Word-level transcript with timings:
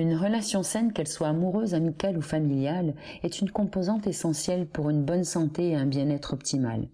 Une 0.00 0.16
relation 0.16 0.62
saine, 0.62 0.94
qu'elle 0.94 1.06
soit 1.06 1.28
amoureuse, 1.28 1.74
amicale 1.74 2.16
ou 2.16 2.22
familiale, 2.22 2.94
est 3.22 3.42
une 3.42 3.50
composante 3.50 4.06
essentielle 4.06 4.66
pour 4.66 4.88
une 4.88 5.04
bonne 5.04 5.24
santé 5.24 5.68
et 5.68 5.76
un 5.76 5.84
bien-être 5.84 6.32
optimal. 6.32 6.88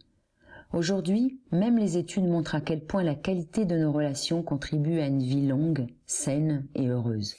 Aujourd'hui, 0.72 1.38
même 1.53 1.79
les 1.79 1.98
études 1.98 2.27
montrent 2.27 2.56
à 2.56 2.61
quel 2.61 2.80
point 2.80 3.04
la 3.04 3.14
qualité 3.14 3.64
de 3.64 3.79
nos 3.79 3.92
relations 3.92 4.42
contribue 4.42 4.98
à 4.98 5.06
une 5.06 5.22
vie 5.22 5.46
longue, 5.46 5.87
saine 6.04 6.66
et 6.74 6.88
heureuse. 6.88 7.37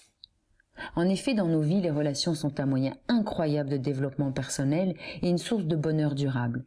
En 0.96 1.04
effet, 1.04 1.34
dans 1.34 1.50
nos 1.50 1.60
vies, 1.60 1.82
les 1.82 1.92
relations 1.92 2.34
sont 2.34 2.62
un 2.62 2.66
moyen 2.66 2.94
incroyable 3.10 3.70
de 3.70 3.76
développement 3.76 4.32
personnel 4.32 4.96
et 5.22 5.30
une 5.30 5.38
source 5.38 5.66
de 5.66 5.76
bonheur 5.76 6.16
durable. 6.16 6.64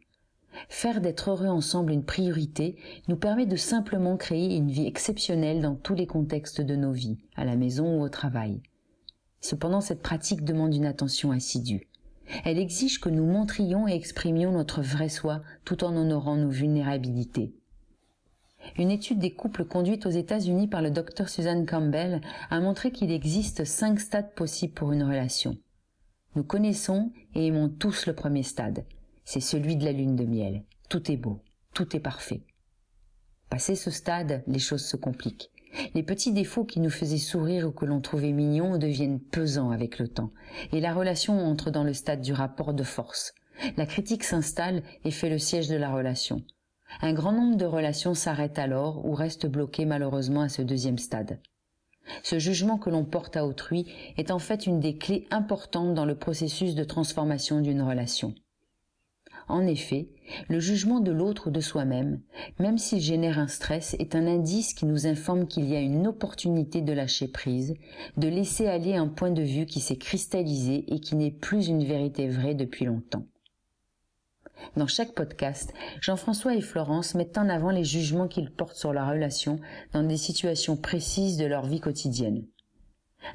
Faire 0.69 1.01
d'être 1.01 1.31
heureux 1.31 1.47
ensemble 1.47 1.91
une 1.91 2.05
priorité 2.05 2.75
nous 3.07 3.17
permet 3.17 3.47
de 3.47 3.55
simplement 3.55 4.15
créer 4.15 4.55
une 4.55 4.69
vie 4.69 4.85
exceptionnelle 4.85 5.59
dans 5.59 5.73
tous 5.73 5.95
les 5.95 6.05
contextes 6.05 6.61
de 6.61 6.75
nos 6.75 6.91
vies, 6.91 7.17
à 7.35 7.45
la 7.45 7.55
maison 7.55 7.97
ou 7.97 8.03
au 8.03 8.09
travail. 8.09 8.61
Cependant, 9.41 9.81
cette 9.81 10.01
pratique 10.01 10.43
demande 10.43 10.73
une 10.73 10.85
attention 10.85 11.31
assidue. 11.31 11.87
Elle 12.45 12.59
exige 12.59 12.99
que 12.99 13.09
nous 13.09 13.25
montrions 13.25 13.87
et 13.87 13.93
exprimions 13.93 14.51
notre 14.51 14.81
vrai 14.81 15.09
soi 15.09 15.41
tout 15.65 15.83
en 15.83 15.95
honorant 15.95 16.37
nos 16.37 16.49
vulnérabilités. 16.49 17.53
Une 18.77 18.91
étude 18.91 19.19
des 19.19 19.33
couples 19.33 19.65
conduite 19.65 20.05
aux 20.05 20.11
États-Unis 20.11 20.67
par 20.67 20.81
le 20.81 20.91
docteur 20.91 21.29
Suzanne 21.29 21.65
Campbell 21.65 22.21
a 22.49 22.59
montré 22.59 22.91
qu'il 22.91 23.11
existe 23.11 23.65
cinq 23.65 23.99
stades 23.99 24.33
possibles 24.35 24.73
pour 24.73 24.91
une 24.91 25.03
relation. 25.03 25.57
Nous 26.35 26.43
connaissons 26.43 27.11
et 27.35 27.47
aimons 27.47 27.69
tous 27.69 28.05
le 28.05 28.13
premier 28.13 28.43
stade. 28.43 28.85
C'est 29.25 29.41
celui 29.41 29.75
de 29.75 29.83
la 29.83 29.91
lune 29.91 30.15
de 30.15 30.25
miel. 30.25 30.63
Tout 30.89 31.11
est 31.11 31.17
beau. 31.17 31.41
Tout 31.73 31.95
est 31.95 31.99
parfait. 31.99 32.43
Passé 33.49 33.75
ce 33.75 33.91
stade, 33.91 34.43
les 34.47 34.59
choses 34.59 34.85
se 34.85 34.95
compliquent. 34.95 35.51
Les 35.93 36.03
petits 36.03 36.33
défauts 36.33 36.65
qui 36.65 36.79
nous 36.79 36.89
faisaient 36.89 37.17
sourire 37.17 37.67
ou 37.67 37.71
que 37.71 37.85
l'on 37.85 38.01
trouvait 38.01 38.31
mignons 38.31 38.77
deviennent 38.77 39.19
pesants 39.19 39.71
avec 39.71 39.99
le 39.99 40.07
temps, 40.07 40.31
et 40.71 40.81
la 40.81 40.93
relation 40.93 41.39
entre 41.39 41.71
dans 41.71 41.83
le 41.83 41.93
stade 41.93 42.21
du 42.21 42.33
rapport 42.33 42.73
de 42.73 42.83
force. 42.83 43.33
La 43.77 43.85
critique 43.85 44.23
s'installe 44.23 44.83
et 45.05 45.11
fait 45.11 45.29
le 45.29 45.39
siège 45.39 45.67
de 45.67 45.75
la 45.75 45.91
relation. 45.91 46.41
Un 47.01 47.13
grand 47.13 47.31
nombre 47.31 47.57
de 47.57 47.65
relations 47.65 48.13
s'arrêtent 48.13 48.59
alors 48.59 49.05
ou 49.05 49.13
restent 49.13 49.47
bloquées 49.47 49.85
malheureusement 49.85 50.41
à 50.41 50.49
ce 50.49 50.61
deuxième 50.61 50.97
stade. 50.97 51.39
Ce 52.23 52.39
jugement 52.39 52.77
que 52.77 52.89
l'on 52.89 53.05
porte 53.05 53.37
à 53.37 53.45
autrui 53.45 53.85
est 54.17 54.31
en 54.31 54.39
fait 54.39 54.65
une 54.65 54.79
des 54.79 54.97
clés 54.97 55.27
importantes 55.31 55.93
dans 55.93 56.05
le 56.05 56.15
processus 56.15 56.75
de 56.75 56.83
transformation 56.83 57.61
d'une 57.61 57.81
relation. 57.81 58.35
En 59.47 59.65
effet, 59.65 60.09
le 60.47 60.59
jugement 60.59 60.99
de 60.99 61.11
l'autre 61.11 61.47
ou 61.47 61.51
de 61.51 61.59
soi-même, 61.59 62.21
même 62.59 62.77
s'il 62.77 62.99
génère 62.99 63.39
un 63.39 63.47
stress, 63.47 63.95
est 63.99 64.15
un 64.15 64.27
indice 64.27 64.73
qui 64.73 64.85
nous 64.85 65.07
informe 65.07 65.47
qu'il 65.47 65.65
y 65.65 65.75
a 65.75 65.81
une 65.81 66.07
opportunité 66.07 66.81
de 66.81 66.93
lâcher 66.93 67.27
prise, 67.27 67.75
de 68.17 68.27
laisser 68.27 68.67
aller 68.67 68.95
un 68.95 69.07
point 69.07 69.31
de 69.31 69.41
vue 69.41 69.65
qui 69.65 69.79
s'est 69.79 69.97
cristallisé 69.97 70.85
et 70.87 70.99
qui 70.99 71.15
n'est 71.15 71.31
plus 71.31 71.67
une 71.67 71.83
vérité 71.83 72.27
vraie 72.27 72.55
depuis 72.55 72.85
longtemps. 72.85 73.25
Dans 74.77 74.87
chaque 74.87 75.13
podcast, 75.13 75.73
Jean-François 76.01 76.55
et 76.55 76.61
Florence 76.61 77.15
mettent 77.15 77.37
en 77.37 77.49
avant 77.49 77.71
les 77.71 77.83
jugements 77.83 78.27
qu'ils 78.27 78.51
portent 78.51 78.75
sur 78.75 78.93
la 78.93 79.07
relation 79.07 79.59
dans 79.91 80.03
des 80.03 80.17
situations 80.17 80.77
précises 80.77 81.37
de 81.37 81.45
leur 81.45 81.65
vie 81.65 81.79
quotidienne. 81.79 82.45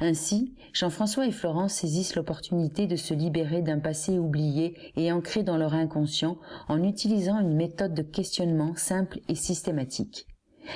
Ainsi, 0.01 0.55
Jean-François 0.73 1.27
et 1.27 1.33
Florence 1.33 1.75
saisissent 1.75 2.17
l'opportunité 2.17 2.87
de 2.87 2.97
se 2.97 3.15
libérer 3.15 3.63
d'un 3.63 3.79
passé 3.79 4.19
oublié 4.19 4.77
et 4.97 5.11
ancré 5.13 5.43
dans 5.43 5.57
leur 5.57 5.75
inconscient 5.75 6.39
en 6.69 6.83
utilisant 6.83 7.41
une 7.41 7.55
méthode 7.55 7.95
de 7.95 8.03
questionnement 8.03 8.75
simple 8.75 9.21
et 9.29 9.35
systématique. 9.35 10.27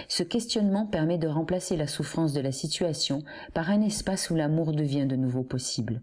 Ce 0.08 0.22
questionnement 0.22 0.86
permet 0.86 1.18
de 1.18 1.26
remplacer 1.26 1.76
la 1.76 1.86
souffrance 1.86 2.32
de 2.32 2.40
la 2.40 2.52
situation 2.52 3.22
par 3.54 3.70
un 3.70 3.82
espace 3.82 4.30
où 4.30 4.36
l'amour 4.36 4.72
devient 4.72 5.06
de 5.06 5.16
nouveau 5.16 5.42
possible. 5.42 6.02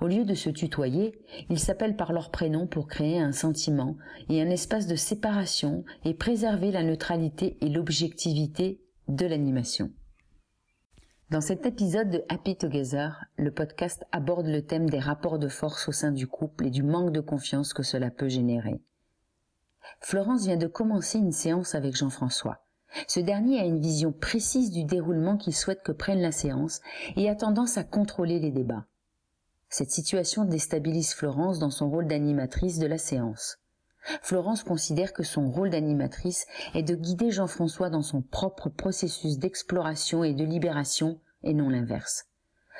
Au 0.00 0.06
lieu 0.06 0.24
de 0.24 0.34
se 0.34 0.48
tutoyer, 0.48 1.12
ils 1.50 1.58
s'appellent 1.58 1.96
par 1.96 2.12
leur 2.12 2.30
prénom 2.30 2.66
pour 2.66 2.86
créer 2.86 3.18
un 3.18 3.32
sentiment 3.32 3.96
et 4.28 4.40
un 4.40 4.48
espace 4.48 4.86
de 4.86 4.96
séparation 4.96 5.84
et 6.04 6.14
préserver 6.14 6.70
la 6.70 6.84
neutralité 6.84 7.58
et 7.60 7.68
l'objectivité 7.68 8.80
de 9.08 9.26
l'animation. 9.26 9.90
Dans 11.32 11.40
cet 11.40 11.64
épisode 11.64 12.10
de 12.10 12.22
Happy 12.28 12.56
Together, 12.56 13.24
le 13.38 13.50
podcast 13.50 14.04
aborde 14.12 14.46
le 14.46 14.60
thème 14.60 14.90
des 14.90 14.98
rapports 14.98 15.38
de 15.38 15.48
force 15.48 15.88
au 15.88 15.92
sein 15.92 16.12
du 16.12 16.26
couple 16.26 16.66
et 16.66 16.70
du 16.70 16.82
manque 16.82 17.10
de 17.10 17.22
confiance 17.22 17.72
que 17.72 17.82
cela 17.82 18.10
peut 18.10 18.28
générer. 18.28 18.82
Florence 20.00 20.44
vient 20.44 20.58
de 20.58 20.66
commencer 20.66 21.16
une 21.16 21.32
séance 21.32 21.74
avec 21.74 21.96
Jean-François. 21.96 22.66
Ce 23.08 23.18
dernier 23.18 23.60
a 23.60 23.64
une 23.64 23.80
vision 23.80 24.12
précise 24.12 24.70
du 24.72 24.84
déroulement 24.84 25.38
qu'il 25.38 25.54
souhaite 25.54 25.82
que 25.82 25.92
prenne 25.92 26.20
la 26.20 26.32
séance 26.32 26.82
et 27.16 27.30
a 27.30 27.34
tendance 27.34 27.78
à 27.78 27.84
contrôler 27.84 28.38
les 28.38 28.50
débats. 28.50 28.84
Cette 29.70 29.90
situation 29.90 30.44
déstabilise 30.44 31.14
Florence 31.14 31.58
dans 31.58 31.70
son 31.70 31.88
rôle 31.88 32.08
d'animatrice 32.08 32.78
de 32.78 32.86
la 32.86 32.98
séance. 32.98 33.61
Florence 34.20 34.64
considère 34.64 35.12
que 35.12 35.22
son 35.22 35.50
rôle 35.50 35.70
d'animatrice 35.70 36.46
est 36.74 36.82
de 36.82 36.94
guider 36.94 37.30
Jean-François 37.30 37.90
dans 37.90 38.02
son 38.02 38.22
propre 38.22 38.68
processus 38.68 39.38
d'exploration 39.38 40.24
et 40.24 40.34
de 40.34 40.44
libération, 40.44 41.20
et 41.42 41.54
non 41.54 41.68
l'inverse. 41.68 42.26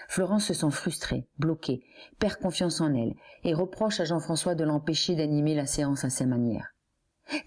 Florence 0.08 0.46
se 0.46 0.54
sent 0.54 0.70
frustrée, 0.70 1.28
bloquée, 1.38 1.84
perd 2.18 2.36
confiance 2.36 2.80
en 2.80 2.92
elle, 2.92 3.14
et 3.44 3.54
reproche 3.54 4.00
à 4.00 4.04
Jean-François 4.04 4.54
de 4.54 4.64
l'empêcher 4.64 5.14
d'animer 5.14 5.54
la 5.54 5.66
séance 5.66 6.04
à 6.04 6.10
sa 6.10 6.26
manière. 6.26 6.74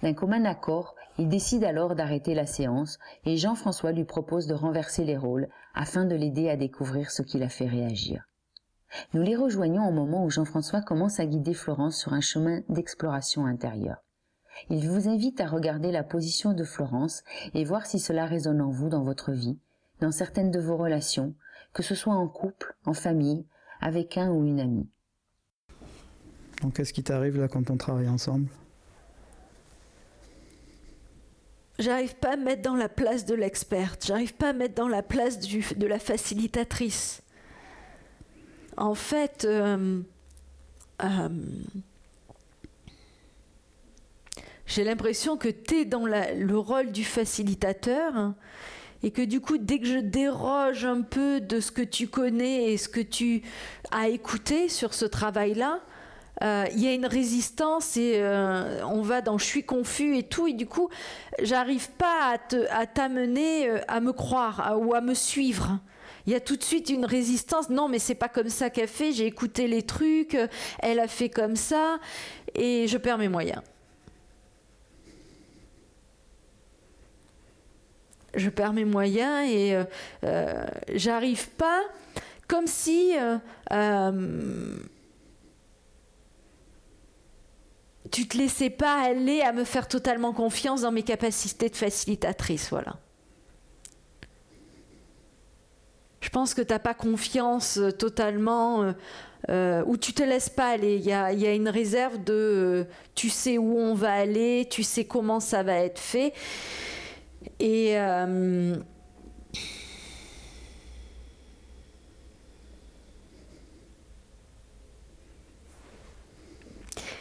D'un 0.02 0.14
commun 0.14 0.46
accord, 0.46 0.96
il 1.18 1.28
décide 1.28 1.64
alors 1.64 1.96
d'arrêter 1.96 2.34
la 2.34 2.46
séance, 2.46 2.98
et 3.26 3.38
Jean-François 3.38 3.92
lui 3.92 4.06
propose 4.06 4.48
de 4.48 4.54
renverser 4.54 5.04
les 5.04 5.18
rôles 5.18 5.50
afin 5.74 6.06
de 6.06 6.16
l'aider 6.16 6.50
à 6.50 6.58
découvrir 6.58 7.12
ce 7.12 7.22
qui 7.22 7.40
l'a 7.40 7.50
fait 7.50 7.68
réagir. 7.68 8.26
Nous 9.14 9.22
les 9.22 9.36
rejoignons 9.36 9.88
au 9.88 9.92
moment 9.92 10.26
où 10.26 10.30
Jean-François 10.30 10.82
commence 10.82 11.20
à 11.20 11.26
guider 11.26 11.54
Florence 11.54 11.98
sur 11.98 12.14
un 12.14 12.22
chemin 12.22 12.62
d'exploration 12.70 13.46
intérieure. 13.46 14.04
Il 14.70 14.88
vous 14.88 15.10
invite 15.10 15.42
à 15.42 15.48
regarder 15.48 15.92
la 15.92 16.04
position 16.04 16.54
de 16.54 16.64
Florence 16.64 17.24
et 17.54 17.66
voir 17.66 17.86
si 17.86 18.00
cela 18.00 18.26
résonne 18.26 18.62
en 18.62 18.72
vous 18.72 18.90
dans 18.90 19.04
votre 19.04 19.32
vie, 19.32 19.60
dans 20.00 20.12
certaines 20.12 20.52
de 20.52 20.60
vos 20.60 20.78
relations, 20.78 21.34
que 21.74 21.84
ce 21.84 21.96
soit 21.96 22.14
en 22.14 22.28
couple, 22.28 22.76
en 22.86 22.94
famille, 22.94 23.46
avec 23.82 24.18
un 24.18 24.32
ou 24.32 24.46
une 24.46 24.60
amie. 24.60 24.88
Donc 26.62 26.76
qu'est-ce 26.76 26.94
qui 26.94 27.04
t'arrive 27.04 27.40
là 27.40 27.48
quand 27.48 27.70
on 27.70 27.78
travaille 27.78 28.08
ensemble? 28.08 28.48
J'arrive 31.78 32.16
pas 32.16 32.34
à 32.34 32.38
mettre 32.38 32.62
dans 32.62 32.76
la 32.76 32.88
place 32.88 33.26
de 33.26 33.36
l'experte, 33.36 34.06
j'arrive 34.06 34.34
pas 34.36 34.52
à 34.52 34.54
mettre 34.54 34.76
dans 34.76 34.88
la 34.88 35.04
place 35.04 35.40
de 35.40 35.86
la 35.86 36.00
facilitatrice 36.00 37.22
en 38.78 38.94
fait, 38.94 39.46
euh, 39.46 40.02
euh, 41.04 41.30
j'ai 44.66 44.84
l'impression 44.84 45.38
que 45.38 45.50
tu 45.50 45.82
es 45.82 45.86
dans 45.86 46.06
le 46.06 46.58
rôle 46.58 46.92
du 46.92 47.04
facilitateur 47.04 48.34
et 49.04 49.12
que 49.12 49.22
du 49.22 49.40
coup, 49.40 49.58
dès 49.58 49.80
que 49.80 49.86
je 49.86 50.00
déroge 50.00 50.86
un 50.86 51.02
peu 51.02 51.40
de 51.40 51.60
ce 51.60 51.72
que 51.72 51.82
tu 51.82 52.08
connais 52.08 52.72
et 52.72 52.78
ce 52.78 52.90
que 52.90 53.02
tu 53.02 53.44
as 53.92 54.10
écouté 54.10 54.68
sur 54.68 54.94
ce 54.94 55.06
travail-là, 55.06 55.82
euh, 56.44 56.66
il 56.74 56.84
y 56.84 56.88
a 56.88 56.94
une 56.94 57.06
résistance 57.06 57.96
et 57.96 58.22
on 58.84 59.02
va 59.02 59.22
dans 59.22 59.38
je 59.38 59.46
suis 59.46 59.64
confus 59.64 60.18
et 60.18 60.24
tout. 60.24 60.48
Et 60.48 60.54
du 60.54 60.66
coup 60.66 60.90
j'arrive 61.42 61.90
pas 61.92 62.38
à 62.72 62.88
t'amener 62.88 63.70
à 63.88 64.02
me 64.02 64.12
croire 64.12 64.78
ou 64.82 64.94
à 64.94 65.02
me 65.02 65.14
suivre 65.14 65.80
il 66.26 66.34
y 66.34 66.36
a 66.36 66.40
tout 66.40 66.56
de 66.56 66.64
suite 66.64 66.90
une 66.90 67.06
résistance. 67.06 67.70
Non, 67.70 67.88
mais 67.88 68.00
c'est 68.00 68.16
pas 68.16 68.30
comme 68.30 68.50
ça 68.50 68.70
qu'elle 68.70 68.88
fait. 68.88 69.12
J'ai 69.12 69.26
écouté 69.26 69.68
les 69.68 69.84
trucs, 69.84 70.38
elle 70.80 71.00
a 71.00 71.08
fait 71.08 71.30
comme 71.30 71.56
ça, 71.56 72.00
et 72.56 72.88
je 72.88 72.98
perds 72.98 73.18
mes 73.18 73.30
moyens. 73.30 73.62
Je 78.34 78.50
perds 78.50 78.74
mes 78.74 78.84
moyens 78.84 79.50
et 79.50 79.74
euh, 79.74 79.86
euh, 80.26 80.66
j'arrive 80.94 81.48
pas, 81.52 81.82
comme 82.50 82.68
si 82.68 83.16
euh, 83.18 83.38
tu 88.12 88.28
te 88.28 88.38
laissais 88.38 88.70
pas 88.70 89.02
aller 89.04 89.40
à 89.40 89.54
me 89.54 89.64
faire 89.64 89.88
totalement 89.88 90.34
confiance 90.34 90.82
dans 90.82 90.92
mes 90.92 91.04
capacités 91.04 91.70
de 91.70 91.78
facilitatrice, 91.78 92.70
voilà. 92.72 92.98
je 96.25 96.25
pense 96.36 96.54
que 96.54 96.62
tu 96.62 96.74
n'as 96.74 96.80
pas 96.80 96.94
confiance 96.94 97.78
euh, 97.78 97.92
totalement, 97.92 98.84
euh, 98.84 98.92
euh, 99.48 99.84
ou 99.86 99.96
tu 99.96 100.12
te 100.12 100.22
laisses 100.22 100.50
pas 100.50 100.68
aller. 100.68 100.98
Il 100.98 101.06
y 101.06 101.14
a, 101.14 101.54
une 101.54 101.70
réserve 101.70 102.22
de 102.26 102.86
tu 103.16 103.30
sais 103.30 103.58
où 103.58 103.80
on 103.80 103.94
va 103.94 104.12
aller, 104.12 104.68
tu 104.70 104.84
sais 104.84 105.06
comment 105.06 105.40
ça 105.40 105.64
va 105.64 105.76
être 105.76 105.98
fait. 105.98 106.34
Et. 107.62 107.96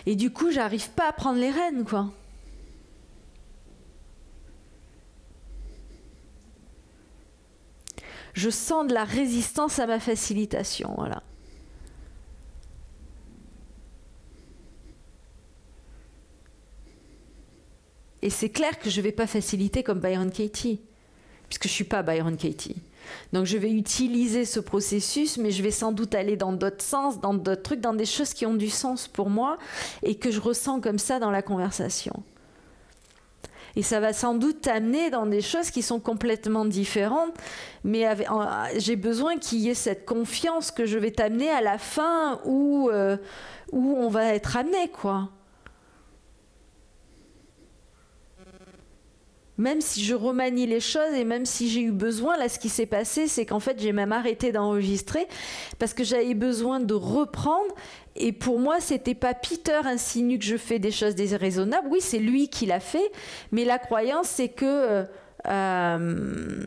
et 0.07 0.17
du 0.17 0.33
coup, 0.33 0.51
j'arrive 0.51 0.91
pas 0.91 1.09
à 1.09 1.13
prendre 1.13 1.39
les 1.39 1.53
rênes, 1.53 1.85
quoi. 1.85 2.11
Je 8.35 8.51
sens 8.51 8.87
de 8.87 8.93
la 8.93 9.05
résistance 9.05 9.79
à 9.79 9.87
ma 9.87 10.01
facilitation. 10.01 10.93
Voilà. 10.97 11.23
Et 18.23 18.31
c'est 18.31 18.49
clair 18.49 18.79
que 18.79 18.91
je 18.91 19.01
ne 19.01 19.05
vais 19.05 19.13
pas 19.13 19.27
faciliter 19.27 19.83
comme 19.83 20.01
Byron 20.01 20.31
Katie, 20.31 20.81
puisque 21.49 21.65
je 21.65 21.69
ne 21.69 21.75
suis 21.75 21.85
pas 21.85 22.03
Byron 22.03 22.37
Katie. 22.37 22.77
Donc 23.33 23.45
je 23.45 23.59
vais 23.59 23.71
utiliser 23.71 24.47
ce 24.47 24.61
processus, 24.61 25.37
mais 25.37 25.51
je 25.51 25.63
vais 25.63 25.71
sans 25.71 25.93
doute 25.93 26.15
aller 26.15 26.37
dans 26.37 26.55
d'autres 26.55 26.83
sens, 26.83 27.21
dans 27.21 27.35
d'autres 27.35 27.63
trucs, 27.63 27.81
dans 27.81 27.93
des 27.93 28.07
choses 28.07 28.33
qui 28.33 28.47
ont 28.47 28.55
du 28.55 28.71
sens 28.71 29.09
pour 29.09 29.29
moi 29.29 29.59
et 30.03 30.15
que 30.15 30.31
je 30.31 30.41
ressens 30.41 30.81
comme 30.81 30.99
ça 30.99 31.19
dans 31.19 31.31
la 31.31 31.43
conversation. 31.43 32.23
Et 33.77 33.83
ça 33.83 34.01
va 34.01 34.13
sans 34.13 34.35
doute 34.35 34.63
t'amener 34.63 35.11
dans 35.11 35.27
des 35.27 35.41
choses 35.41 35.71
qui 35.71 35.83
sont 35.83 36.01
complètement 36.01 36.65
différentes, 36.65 37.35
mais 37.83 38.07
j'ai 38.77 38.97
besoin 38.97 39.37
qu'il 39.39 39.59
y 39.59 39.69
ait 39.69 39.75
cette 39.75 40.05
confiance 40.05 40.71
que 40.71 40.87
je 40.87 40.99
vais 40.99 41.11
t'amener 41.11 41.51
à 41.51 41.61
la 41.61 41.79
fin 41.79 42.41
où, 42.45 42.89
euh, 42.91 43.17
où 43.73 43.97
on 43.97 44.09
va 44.09 44.35
être 44.35 44.57
amené, 44.57 44.89
quoi. 44.89 45.31
Même 49.57 49.81
si 49.81 50.05
je 50.05 50.15
remanie 50.15 50.67
les 50.67 50.81
choses 50.81 51.15
et 51.15 51.25
même 51.25 51.47
si 51.47 51.69
j'ai 51.69 51.83
eu 51.83 51.93
besoin, 51.93 52.37
là 52.37 52.49
ce 52.49 52.59
qui 52.59 52.69
s'est 52.69 52.87
passé, 52.87 53.29
c'est 53.29 53.47
qu'en 53.47 53.61
fait 53.61 53.79
j'ai 53.79 53.93
même 53.93 54.13
arrêté 54.13 54.51
d'enregistrer 54.53 55.27
parce 55.79 55.95
que 55.95 56.03
j'avais 56.03 56.35
besoin 56.35 56.81
de 56.81 56.95
reprendre. 56.95 57.75
Et 58.17 58.33
pour 58.33 58.61
moi, 58.61 58.79
c'était 58.79 59.15
pas 59.17 59.35
Peter 59.35 59.81
insinue 59.85 60.39
que 60.39 60.45
je 60.45 60.57
fais 60.57 60.79
des 60.79 60.93
choses 60.93 61.17
déraisonnables. 61.17 61.89
Oui, 61.91 62.01
c'est 62.01 62.21
lui 62.21 62.49
qui 62.49 62.67
l'a 62.67 62.79
fait, 62.81 63.11
mais 63.51 63.65
la 63.65 63.79
croyance 63.79 64.29
c'est 64.29 64.49
que 64.49 65.07
euh, 65.47 66.65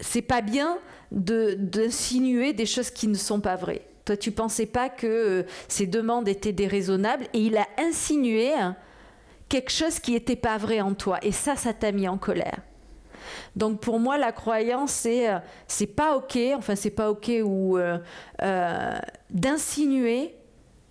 c'est 0.00 0.22
pas 0.22 0.42
bien 0.42 0.78
d'insinuer 1.10 2.52
des 2.52 2.66
choses 2.66 2.90
qui 2.90 3.08
ne 3.08 3.14
sont 3.14 3.40
pas 3.40 3.56
vraies. 3.56 3.82
Toi, 4.04 4.16
tu 4.16 4.32
pensais 4.32 4.66
pas 4.66 4.88
que 4.88 5.06
euh, 5.06 5.42
ces 5.68 5.86
demandes 5.86 6.26
étaient 6.26 6.52
déraisonnables 6.52 7.24
et 7.34 7.38
il 7.38 7.56
a 7.56 7.66
insinué. 7.78 8.52
Hein, 8.52 8.76
quelque 9.52 9.70
chose 9.70 10.00
qui 10.00 10.12
n'était 10.12 10.34
pas 10.34 10.56
vrai 10.56 10.80
en 10.80 10.94
toi. 10.94 11.18
Et 11.20 11.30
ça, 11.30 11.56
ça 11.56 11.74
t'a 11.74 11.92
mis 11.92 12.08
en 12.08 12.16
colère. 12.16 12.60
Donc 13.54 13.80
pour 13.80 14.00
moi, 14.00 14.16
la 14.16 14.32
croyance, 14.32 14.92
c'est 14.92 15.28
euh, 15.28 15.86
pas 15.94 16.16
ok, 16.16 16.38
enfin 16.56 16.74
c'est 16.74 16.90
pas 16.90 17.10
ok 17.10 17.30
ou 17.44 17.76
euh, 17.76 17.98
euh, 18.40 18.98
d'insinuer 19.28 20.34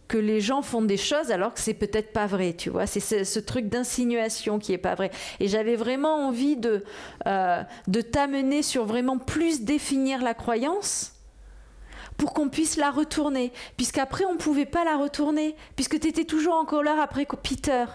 que 0.08 0.20
les 0.20 0.42
gens 0.42 0.62
font 0.62 0.84
des 0.84 0.98
choses 0.98 1.32
alors 1.32 1.56
que 1.56 1.60
c'est 1.60 1.74
peut-être 1.74 2.14
pas 2.14 2.28
vrai, 2.28 2.54
tu 2.54 2.70
vois. 2.70 2.86
C'est 2.86 3.00
ce, 3.00 3.40
truc 3.40 3.68
d'insinuation 3.68 4.60
qui 4.60 4.74
est 4.74 4.78
pas 4.78 4.94
vrai. 4.94 5.10
Et 5.40 5.48
j'avais 5.48 5.76
vraiment 5.76 6.28
envie 6.28 6.56
de 6.56 6.84
de 7.26 8.02
t'amener 8.02 8.62
sur 8.62 8.86
vraiment 8.86 9.18
plus 9.18 9.62
définir 9.62 10.22
la 10.22 10.36
croyance 10.36 11.14
pour 12.18 12.34
qu'on 12.34 12.50
puisse 12.50 12.78
la 12.78 12.92
retourner, 12.92 13.52
puisqu'après 13.78 14.26
on 14.26 14.38
pouvait 14.38 14.68
pas 14.68 14.84
la 14.84 14.98
retourner, 14.98 15.56
puisque 15.76 16.00
tu 16.00 16.10
étais 16.10 16.26
toujours 16.26 16.54
en 16.54 16.66
colère 16.66 17.00
après 17.00 17.26
Peter. 17.42 17.86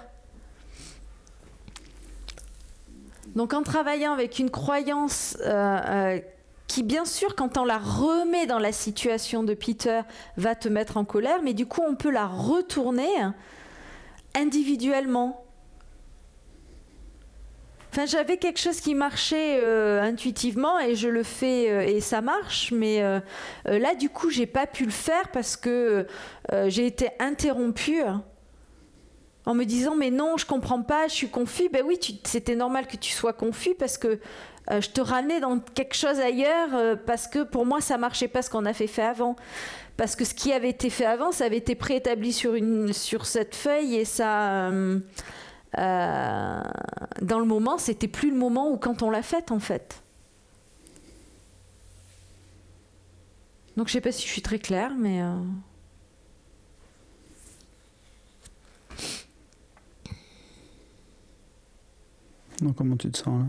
Donc 3.36 3.52
en 3.52 3.62
travaillant 3.62 4.14
avec 4.14 4.38
une 4.38 4.50
croyance 4.50 5.36
euh, 5.42 5.78
euh, 5.86 6.20
qui, 6.66 6.82
bien 6.82 7.04
sûr, 7.04 7.36
quand 7.36 7.58
on 7.58 7.66
la 7.66 7.76
remet 7.76 8.46
dans 8.46 8.58
la 8.58 8.72
situation 8.72 9.44
de 9.44 9.52
Peter, 9.52 10.00
va 10.38 10.54
te 10.54 10.70
mettre 10.70 10.96
en 10.96 11.04
colère, 11.04 11.42
mais 11.44 11.52
du 11.52 11.66
coup, 11.66 11.82
on 11.86 11.94
peut 11.94 12.10
la 12.10 12.26
retourner 12.26 13.10
individuellement. 14.34 15.44
Enfin, 17.92 18.06
j'avais 18.06 18.38
quelque 18.38 18.58
chose 18.58 18.80
qui 18.80 18.94
marchait 18.94 19.60
euh, 19.62 20.02
intuitivement 20.02 20.80
et 20.80 20.96
je 20.96 21.08
le 21.08 21.22
fais 21.22 21.94
et 21.94 22.00
ça 22.00 22.22
marche, 22.22 22.72
mais 22.72 23.02
là, 23.66 23.94
du 23.94 24.08
coup, 24.08 24.30
j'ai 24.30 24.46
pas 24.46 24.66
pu 24.66 24.86
le 24.86 24.90
faire 24.90 25.28
parce 25.30 25.56
que 25.56 26.06
j'ai 26.68 26.86
été 26.86 27.10
interrompue 27.20 28.02
en 29.46 29.54
me 29.54 29.64
disant 29.64 29.94
mais 29.94 30.10
non, 30.10 30.37
je 30.37 30.44
comprends 30.44 30.82
pas, 30.82 31.06
je 31.06 31.14
suis 31.14 31.28
confus. 31.28 31.69
Ben 31.72 31.82
oui, 31.87 31.98
c'était 32.25 32.56
normal 32.56 32.87
que 32.88 32.96
tu 32.96 33.12
sois 33.12 33.32
confus 33.32 33.75
parce 33.78 33.96
que 33.96 34.19
euh, 34.70 34.81
je 34.81 34.90
te 34.90 35.00
ramenais 35.00 35.38
dans 35.38 35.60
quelque 35.60 35.94
chose 35.94 36.19
ailleurs 36.19 36.75
euh, 36.75 36.96
parce 36.96 37.28
que 37.28 37.44
pour 37.44 37.64
moi 37.64 37.81
ça 37.81 37.96
marchait 37.96 38.26
pas 38.26 38.43
ce 38.43 38.50
qu'on 38.50 38.66
avait 38.66 38.88
fait 38.88 39.04
avant. 39.04 39.37
Parce 39.96 40.14
que 40.16 40.25
ce 40.26 40.34
qui 40.34 40.52
avait 40.52 40.69
été 40.69 40.90
fait 40.90 41.06
avant, 41.06 41.32
ça 41.32 41.46
avait 41.46 41.56
été 41.56 41.75
préétabli 41.75 42.32
sur, 42.32 42.54
une, 42.54 42.93
sur 42.93 43.25
cette 43.25 43.54
feuille 43.54 43.96
et 43.96 44.04
ça. 44.04 44.70
Euh, 45.78 46.60
dans 47.22 47.38
le 47.38 47.44
moment, 47.44 47.78
c'était 47.78 48.08
plus 48.08 48.31
le 48.31 48.37
moment 48.37 48.70
où 48.70 48.76
quand 48.76 49.02
on 49.02 49.10
l'a 49.10 49.22
fait 49.22 49.50
en 49.50 49.58
fait. 49.58 50.02
Donc 53.76 53.88
je 53.88 53.93
sais 53.93 54.00
pas 54.00 54.12
si 54.12 54.26
je 54.26 54.32
suis 54.32 54.43
très 54.43 54.58
claire, 54.58 54.93
mais. 54.98 55.22
Donc 62.61 62.76
comment 62.76 62.97
tu 62.97 63.11
te 63.11 63.19
sens 63.19 63.41
là 63.41 63.47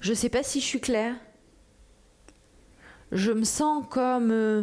Je 0.00 0.14
sais 0.14 0.28
pas 0.28 0.42
si 0.42 0.60
je 0.60 0.64
suis 0.64 0.80
claire. 0.80 1.14
Je 3.10 3.32
me 3.32 3.44
sens 3.44 3.84
comme 3.90 4.30
euh, 4.30 4.62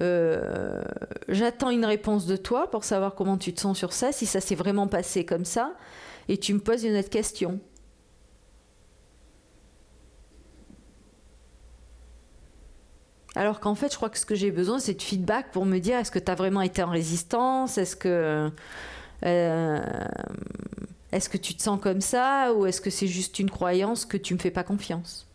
euh, 0.00 0.82
j'attends 1.28 1.70
une 1.70 1.84
réponse 1.84 2.26
de 2.26 2.36
toi 2.36 2.70
pour 2.70 2.84
savoir 2.84 3.14
comment 3.14 3.38
tu 3.38 3.52
te 3.52 3.60
sens 3.60 3.78
sur 3.78 3.92
ça, 3.92 4.12
si 4.12 4.26
ça 4.26 4.40
s'est 4.40 4.54
vraiment 4.54 4.86
passé 4.86 5.24
comme 5.24 5.44
ça, 5.44 5.74
et 6.28 6.38
tu 6.38 6.52
me 6.54 6.60
poses 6.60 6.84
une 6.84 6.96
autre 6.96 7.10
question. 7.10 7.60
Alors 13.38 13.60
qu'en 13.60 13.76
fait, 13.76 13.92
je 13.92 13.96
crois 13.96 14.10
que 14.10 14.18
ce 14.18 14.26
que 14.26 14.34
j'ai 14.34 14.50
besoin, 14.50 14.80
c'est 14.80 14.94
de 14.94 15.02
feedback 15.02 15.52
pour 15.52 15.64
me 15.64 15.78
dire 15.78 15.96
est-ce 15.96 16.10
que 16.10 16.18
tu 16.18 16.28
as 16.28 16.34
vraiment 16.34 16.60
été 16.60 16.82
en 16.82 16.90
résistance? 16.90 17.78
Est-ce 17.78 17.94
que. 17.94 18.50
Euh, 19.24 19.80
est-ce 21.12 21.28
que 21.28 21.36
tu 21.36 21.54
te 21.54 21.62
sens 21.62 21.80
comme 21.80 22.00
ça? 22.00 22.52
Ou 22.52 22.66
est-ce 22.66 22.80
que 22.80 22.90
c'est 22.90 23.06
juste 23.06 23.38
une 23.38 23.48
croyance 23.48 24.06
que 24.06 24.16
tu 24.16 24.34
me 24.34 24.40
fais 24.40 24.50
pas 24.50 24.64
confiance? 24.64 25.28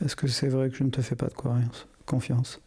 Est-ce 0.00 0.14
que 0.14 0.28
c'est 0.28 0.48
vrai 0.48 0.70
que 0.70 0.76
je 0.76 0.84
ne 0.84 0.90
te 0.90 1.02
fais 1.02 1.16
pas 1.16 1.26
de 1.26 1.34
confiance? 2.06 2.60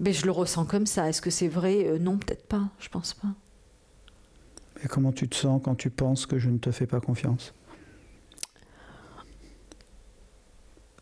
Mais 0.00 0.14
je 0.14 0.24
le 0.24 0.32
ressens 0.32 0.64
comme 0.64 0.86
ça. 0.86 1.06
Est-ce 1.06 1.20
que 1.20 1.28
c'est 1.28 1.48
vrai? 1.48 1.84
Euh, 1.86 1.98
Non, 1.98 2.16
peut-être 2.16 2.46
pas. 2.46 2.70
Je 2.78 2.88
pense 2.88 3.12
pas. 3.12 3.28
Et 4.82 4.88
comment 4.88 5.12
tu 5.12 5.28
te 5.28 5.36
sens 5.36 5.60
quand 5.62 5.74
tu 5.74 5.90
penses 5.90 6.24
que 6.24 6.38
je 6.38 6.48
ne 6.48 6.56
te 6.56 6.70
fais 6.70 6.86
pas 6.86 7.00
confiance? 7.00 7.52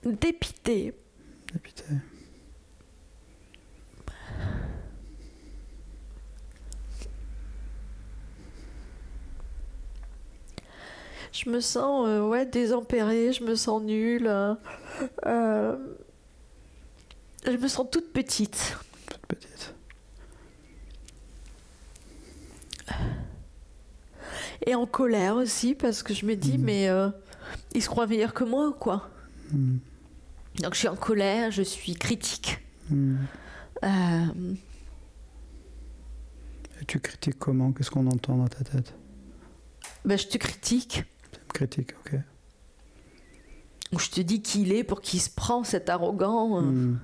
Dépité. 0.05 0.95
Dépité. 1.53 1.85
Je 11.33 11.51
me 11.51 11.61
sens 11.61 12.09
euh, 12.09 12.27
ouais 12.27 12.47
désempérée, 12.47 13.33
je 13.33 13.45
me 13.45 13.55
sens 13.55 13.83
nulle. 13.83 14.27
Hein. 14.27 14.59
Euh, 15.27 15.77
je 17.45 17.57
me 17.57 17.69
sens 17.69 17.87
toute 17.91 18.13
petite. 18.13 18.79
Toute 19.11 19.27
petite. 19.27 19.75
Et 24.65 24.75
en 24.75 24.87
colère 24.87 25.37
aussi 25.37 25.75
parce 25.75 26.03
que 26.03 26.15
je 26.15 26.25
me 26.25 26.35
dis 26.35 26.57
mhm. 26.59 26.65
mais 26.65 26.89
euh, 26.89 27.11
il 27.75 27.83
se 27.83 27.89
croit 27.89 28.07
meilleur 28.07 28.33
que 28.33 28.45
moi 28.45 28.69
ou 28.69 28.73
quoi? 28.73 29.11
Mhm. 29.53 29.81
Donc 30.63 30.75
je 30.75 30.79
suis 30.79 30.89
en 30.89 30.97
colère, 30.97 31.51
je 31.51 31.63
suis 31.63 31.95
critique. 31.95 32.65
Hmm. 32.91 33.17
Euh, 33.85 34.55
Et 36.81 36.85
tu 36.87 36.99
critiques 37.01 37.39
comment? 37.39 37.73
Qu'est-ce 37.73 37.91
qu'on 37.91 38.07
entend 38.07 38.37
dans 38.37 38.49
ta 38.49 38.65
tête? 38.65 38.95
Ben, 40.05 40.17
Je 40.17 40.27
te 40.29 40.39
critique. 40.39 41.05
Tu 41.33 41.41
me 41.41 41.53
critiques, 41.53 41.93
ok. 42.01 42.21
Ou 43.93 43.99
je 43.99 44.11
te 44.11 44.21
dis 44.21 44.43
qu'il 44.43 44.73
est 44.73 44.83
pour 44.83 45.01
qu'il 45.01 45.21
se 45.21 45.31
prend 45.31 45.63
cet 45.63 45.91
arrogant. 45.91 46.63
Hmm. 46.63 46.99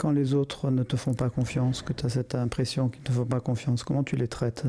Quand 0.00 0.12
les 0.12 0.32
autres 0.32 0.70
ne 0.70 0.82
te 0.82 0.96
font 0.96 1.12
pas 1.12 1.28
confiance, 1.28 1.82
que 1.82 1.92
tu 1.92 2.06
as 2.06 2.08
cette 2.08 2.34
impression 2.34 2.88
qu'ils 2.88 3.02
ne 3.02 3.06
te 3.06 3.12
font 3.12 3.26
pas 3.26 3.40
confiance, 3.40 3.84
comment 3.84 4.02
tu 4.02 4.16
les 4.16 4.28
traites? 4.28 4.64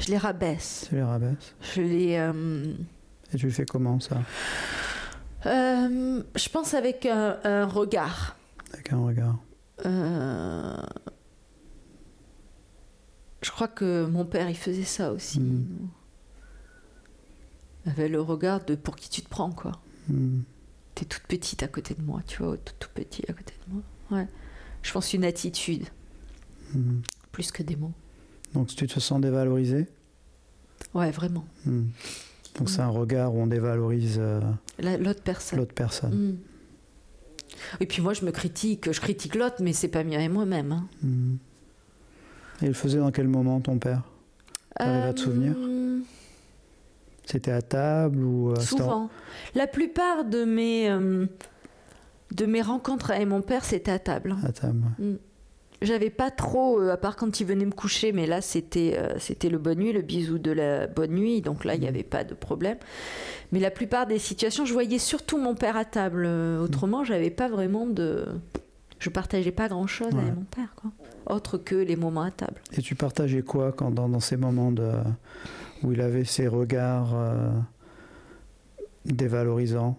Je 0.00 0.08
les 0.08 0.18
rabaisse. 0.18 0.86
Tu 0.88 0.96
les 0.96 1.04
rabaisses? 1.04 1.54
Je 1.60 1.80
les. 1.80 2.16
Euh, 2.16 2.74
Et 3.32 3.36
tu 3.36 3.46
le 3.46 3.52
fais 3.52 3.66
comment 3.66 4.00
ça? 4.00 4.16
Euh, 5.46 6.24
Je 6.34 6.48
pense 6.48 6.74
avec 6.74 7.06
un, 7.06 7.64
regard. 7.66 8.36
Avec 8.72 8.92
un 8.92 8.98
regard. 8.98 9.36
Euh, 9.84 10.76
Je 13.42 13.50
crois 13.52 13.68
que 13.68 14.06
mon 14.06 14.24
père, 14.24 14.50
il 14.50 14.56
faisait 14.56 14.82
ça 14.82 15.12
aussi. 15.12 15.38
Mm. 15.38 15.88
Il 17.84 17.92
avait 17.92 18.08
le 18.08 18.20
regard 18.20 18.64
de 18.64 18.74
pour 18.74 18.96
qui 18.96 19.08
tu 19.08 19.22
te 19.22 19.28
prends, 19.28 19.52
quoi. 19.52 19.70
Hmm. 20.08 20.40
T'es 20.94 21.04
toute 21.04 21.22
petite 21.24 21.62
à 21.62 21.68
côté 21.68 21.94
de 21.94 22.02
moi, 22.02 22.22
tu 22.26 22.42
vois, 22.42 22.56
tout, 22.56 22.72
tout 22.78 22.88
petit 22.94 23.22
à 23.28 23.32
côté 23.32 23.52
de 23.68 23.72
moi. 23.74 23.82
Ouais. 24.10 24.28
Je 24.82 24.92
pense 24.92 25.12
une 25.14 25.24
attitude, 25.24 25.84
Hmm. 26.74 27.00
plus 27.32 27.50
que 27.52 27.62
des 27.62 27.76
mots. 27.76 27.92
Donc 28.54 28.68
tu 28.68 28.86
te 28.86 28.98
sens 29.00 29.20
dévalorisé 29.20 29.86
Ouais, 30.94 31.10
vraiment. 31.10 31.44
Hmm. 31.64 31.84
Donc 32.58 32.70
c'est 32.70 32.80
un 32.80 32.88
regard 32.88 33.34
où 33.34 33.40
on 33.40 33.46
dévalorise 33.46 34.16
euh, 34.18 34.40
La- 34.78 34.96
L'autre 34.96 35.22
personne. 35.22 35.58
l'autre 35.58 35.74
personne. 35.74 36.14
Mm. 36.32 36.36
Et 37.80 37.86
puis 37.86 38.00
moi, 38.02 38.14
je 38.14 38.24
me 38.24 38.30
critique, 38.30 38.90
je 38.90 39.00
critique 39.00 39.34
l'autre, 39.34 39.56
mais 39.60 39.72
c'est 39.72 39.88
pas 39.88 40.04
mieux 40.04 40.18
et 40.18 40.28
moi-même. 40.28 40.72
hein. 40.72 40.88
Hmm. 41.02 41.34
Et 42.62 42.66
il 42.66 42.68
le 42.68 42.74
faisait 42.74 42.98
dans 42.98 43.10
quel 43.10 43.28
moment 43.28 43.60
ton 43.60 43.78
père? 43.78 44.02
T'arrives 44.78 45.04
à 45.04 45.12
te 45.14 45.20
souvenir? 45.20 45.54
Euh, 45.58 46.00
C'était 47.26 47.50
à 47.52 47.60
table 47.60 48.22
ou 48.24 48.50
euh, 48.50 48.56
en- 48.56 48.60
Souvent. 48.60 49.10
La 49.54 49.66
plupart 49.66 50.24
de 50.24 50.44
mes, 50.44 50.88
euh, 50.88 51.26
de 52.34 52.46
mes 52.46 52.62
rencontres 52.62 53.10
avec 53.10 53.26
mon 53.28 53.42
père, 53.42 53.64
c'était 53.64 53.90
à 53.90 53.98
table. 53.98 54.34
À 54.46 54.52
table. 54.52 54.80
ouais. 54.98 55.16
J'avais 55.82 56.08
pas 56.08 56.30
trop, 56.30 56.80
euh, 56.80 56.92
à 56.92 56.96
part 56.96 57.16
quand 57.16 57.38
il 57.38 57.44
venait 57.46 57.66
me 57.66 57.70
coucher, 57.72 58.10
mais 58.12 58.26
là 58.26 58.40
c'était 58.40 58.96
euh, 58.98 59.18
c'était 59.18 59.50
le 59.50 59.58
bonne 59.58 59.78
nuit, 59.78 59.92
le 59.92 60.00
bisou 60.00 60.38
de 60.38 60.50
la 60.50 60.86
bonne 60.86 61.10
nuit, 61.10 61.42
donc 61.42 61.66
là 61.66 61.74
il 61.74 61.82
n'y 61.82 61.86
avait 61.86 62.02
pas 62.02 62.24
de 62.24 62.32
problème. 62.32 62.78
Mais 63.52 63.60
la 63.60 63.70
plupart 63.70 64.06
des 64.06 64.18
situations, 64.18 64.64
je 64.64 64.72
voyais 64.72 64.98
surtout 64.98 65.36
mon 65.36 65.54
père 65.54 65.76
à 65.76 65.84
table. 65.84 66.24
Autrement, 66.62 67.04
j'avais 67.04 67.28
pas 67.28 67.48
vraiment 67.48 67.86
de. 67.86 68.24
Je 68.98 69.10
partageais 69.10 69.50
pas 69.52 69.68
grand 69.68 69.86
chose 69.86 70.14
Ouais. 70.14 70.20
avec 70.22 70.34
mon 70.34 70.44
père, 70.44 70.74
quoi. 70.76 70.90
Autre 71.28 71.58
que 71.58 71.74
les 71.74 71.96
moments 71.96 72.22
à 72.22 72.30
table. 72.30 72.62
Et 72.72 72.80
tu 72.80 72.94
partageais 72.94 73.42
quoi 73.42 73.72
quand 73.72 73.90
dans, 73.90 74.08
dans 74.08 74.20
ces 74.20 74.38
moments 74.38 74.72
de, 74.72 74.90
où 75.82 75.92
il 75.92 76.00
avait 76.00 76.24
ces 76.24 76.48
regards 76.48 77.14
euh, 77.14 77.50
dévalorisants 79.04 79.96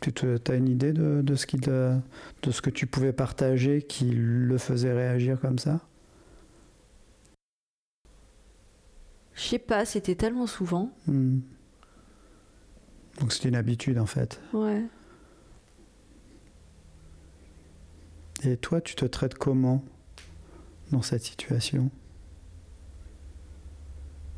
Tu 0.00 0.12
as 0.48 0.54
une 0.54 0.68
idée 0.68 0.92
de, 0.92 1.20
de 1.22 1.34
ce 1.34 1.46
qui 1.46 1.58
te- 1.58 1.96
de 2.42 2.50
ce 2.50 2.60
que 2.62 2.70
tu 2.70 2.86
pouvais 2.86 3.12
partager 3.12 3.82
qui 3.82 4.10
le 4.10 4.58
faisait 4.58 4.92
réagir 4.92 5.40
comme 5.40 5.58
ça? 5.58 5.80
Je 9.34 9.42
sais 9.42 9.58
pas, 9.58 9.84
c'était 9.84 10.14
tellement 10.14 10.46
souvent. 10.46 10.90
Hmm. 11.06 11.40
Donc 13.20 13.32
c'était 13.32 13.48
une 13.48 13.56
habitude 13.56 13.98
en 13.98 14.06
fait. 14.06 14.40
Ouais. 14.52 14.82
Et 18.44 18.56
toi, 18.56 18.80
tu 18.80 18.94
te 18.94 19.04
traites 19.04 19.34
comment 19.34 19.82
dans 20.92 21.02
cette 21.02 21.22
situation? 21.22 21.90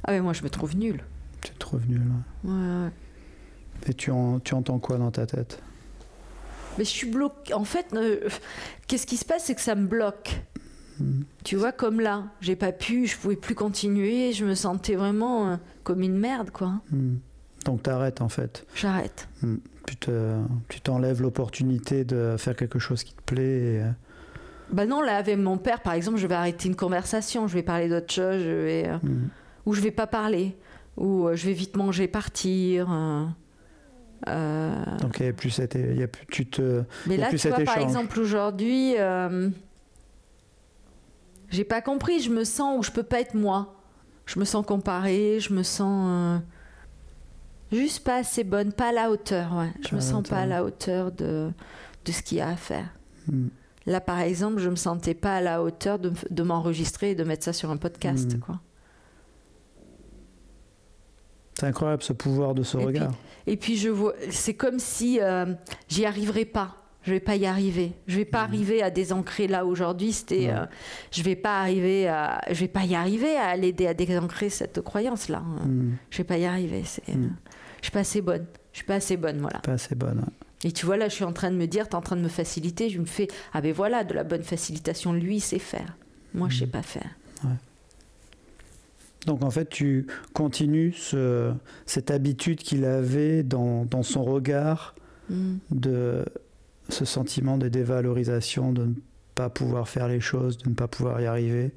Ah 0.08 0.12
mais 0.12 0.20
moi 0.22 0.32
je 0.32 0.42
me 0.42 0.48
trouve 0.48 0.74
nulle. 0.74 1.02
Tu 1.42 1.52
es 1.52 1.64
revenu 1.64 1.96
là. 1.98 2.04
Ouais, 2.50 2.84
ouais. 2.86 2.90
Et 3.90 3.94
tu, 3.94 4.10
en- 4.10 4.40
tu 4.40 4.54
entends 4.54 4.78
quoi 4.78 4.96
dans 4.96 5.10
ta 5.10 5.26
tête? 5.26 5.62
Mais 6.78 6.84
je 6.84 6.88
suis 6.90 7.10
bloquée. 7.10 7.52
En 7.54 7.64
fait, 7.64 7.86
euh, 7.92 8.20
qu'est-ce 8.86 9.06
qui 9.06 9.16
se 9.18 9.24
passe, 9.24 9.44
c'est 9.44 9.54
que 9.54 9.60
ça 9.60 9.74
me 9.74 9.86
bloque. 9.86 10.40
Hmm. 10.98 11.22
Tu 11.44 11.56
vois, 11.56 11.72
comme 11.72 12.00
là, 12.00 12.24
j'ai 12.40 12.56
pas 12.56 12.72
pu, 12.72 13.06
je 13.06 13.16
pouvais 13.18 13.36
plus 13.36 13.54
continuer, 13.54 14.32
je 14.32 14.44
me 14.46 14.54
sentais 14.54 14.94
vraiment 14.96 15.48
euh, 15.52 15.56
comme 15.84 16.00
une 16.02 16.16
merde, 16.18 16.50
quoi. 16.50 16.80
Hmm. 16.90 17.16
Donc 17.66 17.82
t'arrêtes 17.82 18.22
en 18.22 18.28
fait. 18.30 18.64
J'arrête. 18.74 19.28
Tu 19.86 19.96
te- 19.96 20.40
tu 20.68 20.80
t'enlèves 20.80 21.20
l'opportunité 21.20 22.04
de 22.04 22.36
faire 22.38 22.56
quelque 22.56 22.78
chose 22.78 23.04
qui 23.04 23.12
te 23.14 23.22
plaît. 23.22 23.42
et, 23.74 23.82
euh, 23.82 23.90
Bah 24.72 24.86
non, 24.86 25.02
là, 25.02 25.16
avec 25.16 25.36
mon 25.38 25.58
père, 25.58 25.80
par 25.82 25.92
exemple, 25.92 26.16
je 26.18 26.26
vais 26.26 26.34
arrêter 26.34 26.68
une 26.68 26.76
conversation, 26.76 27.46
je 27.46 27.54
vais 27.54 27.62
parler 27.62 27.88
d'autre 27.88 28.12
chose, 28.12 28.42
je 28.42 28.50
vais, 28.50 28.88
euh, 28.88 28.98
hmm. 29.68 29.70
ou 29.70 29.74
je 29.74 29.80
vais 29.80 29.90
pas 29.90 30.06
parler, 30.06 30.56
ou 30.96 31.26
euh, 31.28 31.36
je 31.36 31.46
vais 31.46 31.52
vite 31.52 31.76
manger, 31.76 32.08
partir. 32.08 32.90
euh, 32.92 33.24
euh, 34.28 34.74
Donc 35.00 35.18
il 35.20 35.26
y 35.26 35.28
a 35.28 35.32
plus 35.32 35.50
cette, 35.50 35.74
il 35.76 35.96
y 35.98 36.02
a 36.02 36.08
plus, 36.08 36.26
tu 36.26 36.46
te, 36.46 36.82
Mais 37.06 37.16
là, 37.16 37.28
plus 37.28 37.38
tu 37.38 37.48
vois, 37.48 37.56
cet 37.58 37.66
par 37.66 37.76
échange. 37.76 37.88
exemple, 37.90 38.20
aujourd'hui, 38.20 38.94
euh, 38.98 39.48
j'ai 41.50 41.64
pas 41.64 41.80
compris. 41.80 42.20
Je 42.20 42.30
me 42.30 42.44
sens 42.44 42.78
où 42.78 42.82
je 42.82 42.90
peux 42.90 43.02
pas 43.02 43.20
être 43.20 43.34
moi. 43.34 43.74
Je 44.26 44.38
me 44.38 44.44
sens 44.44 44.64
comparée, 44.66 45.38
je 45.40 45.54
me 45.54 45.62
sens 45.62 46.06
euh, 46.10 46.38
juste 47.72 48.04
pas 48.04 48.16
assez 48.16 48.44
bonne, 48.44 48.72
pas 48.72 48.88
à 48.88 48.92
la 48.92 49.10
hauteur. 49.10 49.54
Ouais. 49.56 49.72
Je 49.82 49.88
Pas 49.90 49.96
me 49.96 50.00
sens 50.00 50.28
pas 50.28 50.38
à 50.40 50.46
la 50.46 50.64
hauteur 50.64 51.12
de, 51.12 51.50
de 52.04 52.12
ce 52.12 52.22
qu'il 52.22 52.38
y 52.38 52.40
a 52.42 52.48
à 52.48 52.56
faire. 52.56 52.88
hmm. 53.30 53.46
Là, 53.86 54.02
par 54.02 54.18
exemple, 54.20 54.58
je 54.58 54.68
me 54.68 54.76
sentais 54.76 55.14
pas 55.14 55.36
à 55.36 55.40
la 55.40 55.62
hauteur 55.62 55.98
de, 55.98 56.12
de 56.28 56.42
m'enregistrer 56.42 57.12
et 57.12 57.14
de 57.14 57.24
mettre 57.24 57.44
ça 57.44 57.54
sur 57.54 57.70
un 57.70 57.78
podcast. 57.78 58.34
Mhm. 58.34 58.40
Quoi. 58.40 58.60
C'est 61.58 61.66
incroyable 61.66 62.02
ce 62.02 62.12
pouvoir 62.12 62.54
de 62.54 62.62
ce 62.62 62.76
Et 62.76 62.80
puis- 62.80 62.86
regard. 62.86 63.12
Et 63.46 63.56
puis 63.56 63.76
je 63.76 63.88
vois, 63.88 64.12
c'est 64.30 64.54
comme 64.54 64.78
si 64.78 65.18
euh, 65.20 65.46
j'y 65.88 66.04
arriverais 66.04 66.44
pas. 66.44 66.74
Je 67.02 67.12
vais 67.12 67.20
pas 67.20 67.36
y 67.36 67.46
arriver. 67.46 67.92
Je 68.06 68.16
vais 68.16 68.24
pas 68.26 68.42
arriver 68.42 68.82
à 68.82 68.90
désancrer 68.90 69.46
là 69.48 69.64
aujourd'hui. 69.64 70.12
C'était, 70.12 70.50
euh, 70.50 70.66
je 71.10 71.22
vais 71.22 71.36
pas 71.36 71.60
arriver 71.60 72.06
à, 72.06 72.42
je 72.50 72.60
vais 72.60 72.68
pas 72.68 72.84
y 72.84 72.94
arriver 72.94 73.34
à 73.36 73.56
l'aider 73.56 73.86
à 73.86 73.94
désancrer 73.94 74.50
cette 74.50 74.82
croyance 74.82 75.28
là. 75.30 75.38
Hmm. 75.40 75.92
Je 76.10 76.18
vais 76.18 76.24
pas 76.24 76.36
y 76.36 76.44
arriver. 76.44 76.82
C'est, 76.84 77.08
euh, 77.08 77.14
je 77.80 77.84
suis 77.86 77.92
pas 77.92 78.00
assez 78.00 78.20
bonne. 78.20 78.44
Je 78.72 78.78
suis 78.78 78.86
pas 78.86 78.96
assez 78.96 79.16
bonne, 79.16 79.38
voilà. 79.40 79.60
Pas 79.60 79.72
assez 79.72 79.94
bonne. 79.94 80.18
ouais. 80.18 80.68
Et 80.68 80.72
tu 80.72 80.84
vois 80.86 80.96
là, 80.98 81.08
je 81.08 81.14
suis 81.14 81.24
en 81.24 81.32
train 81.32 81.50
de 81.50 81.56
me 81.56 81.66
dire, 81.66 81.88
t'es 81.88 81.94
en 81.94 82.02
train 82.02 82.16
de 82.16 82.20
me 82.20 82.28
faciliter. 82.28 82.90
Je 82.90 82.98
me 83.00 83.06
fais, 83.06 83.28
ah 83.54 83.60
ben 83.62 83.72
voilà, 83.72 84.04
de 84.04 84.12
la 84.12 84.24
bonne 84.24 84.42
facilitation. 84.42 85.12
Lui, 85.14 85.36
il 85.36 85.40
sait 85.40 85.58
faire. 85.60 85.96
Moi, 86.34 86.48
je 86.50 86.58
sais 86.58 86.64
Mhm. 86.66 86.70
pas 86.72 86.82
faire. 86.82 87.10
Donc 89.26 89.42
en 89.42 89.50
fait, 89.50 89.68
tu 89.68 90.06
continues 90.32 90.92
ce- 90.92 91.52
cette 91.86 92.10
habitude 92.10 92.58
qu'il 92.58 92.84
avait 92.84 93.42
dans, 93.42 93.84
dans 93.84 94.02
son 94.02 94.24
regard 94.24 94.94
Mhm. 95.30 95.58
de 95.70 96.24
ce 96.88 97.04
sentiment 97.04 97.58
de 97.58 97.68
dévalorisation, 97.68 98.72
de 98.72 98.84
ne 98.86 98.94
pas 99.34 99.50
pouvoir 99.50 99.88
faire 99.88 100.08
les 100.08 100.20
choses, 100.20 100.56
de 100.58 100.70
ne 100.70 100.74
pas 100.74 100.88
pouvoir 100.88 101.20
y 101.20 101.26
arriver. 101.26 101.72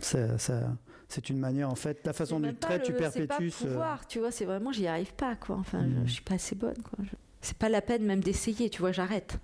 Ça- 0.00 0.38
ça- 0.38 0.72
c'est 1.08 1.30
une 1.30 1.38
manière, 1.38 1.70
en 1.70 1.74
fait, 1.74 1.98
la 2.04 2.12
façon 2.12 2.38
dont 2.40 2.48
tu 2.48 2.54
traites, 2.56 2.82
tu 2.84 2.92
le- 2.92 2.98
C'est 2.98 3.04
pas 3.26 3.26
perpétues 3.38 3.50
ce- 3.50 3.64
pouvoir, 3.66 4.06
tu 4.06 4.18
vois, 4.20 4.30
c'est 4.30 4.44
vraiment, 4.44 4.72
j'y 4.72 4.86
arrive 4.86 5.14
pas, 5.14 5.34
quoi. 5.36 5.56
Enfin, 5.56 5.82
je- 5.82 6.00
Mhm. 6.00 6.06
je, 6.06 6.12
suis 6.12 6.22
pas 6.22 6.34
assez 6.34 6.54
bonne, 6.54 6.76
quoi. 6.82 7.04
Je- 7.04 7.10
C'est 7.40 7.56
pas 7.58 7.68
la 7.68 7.80
peine 7.80 8.04
même 8.04 8.20
d'essayer, 8.20 8.70
tu 8.70 8.80
vois, 8.80 8.92
j'arrête. 8.92 9.38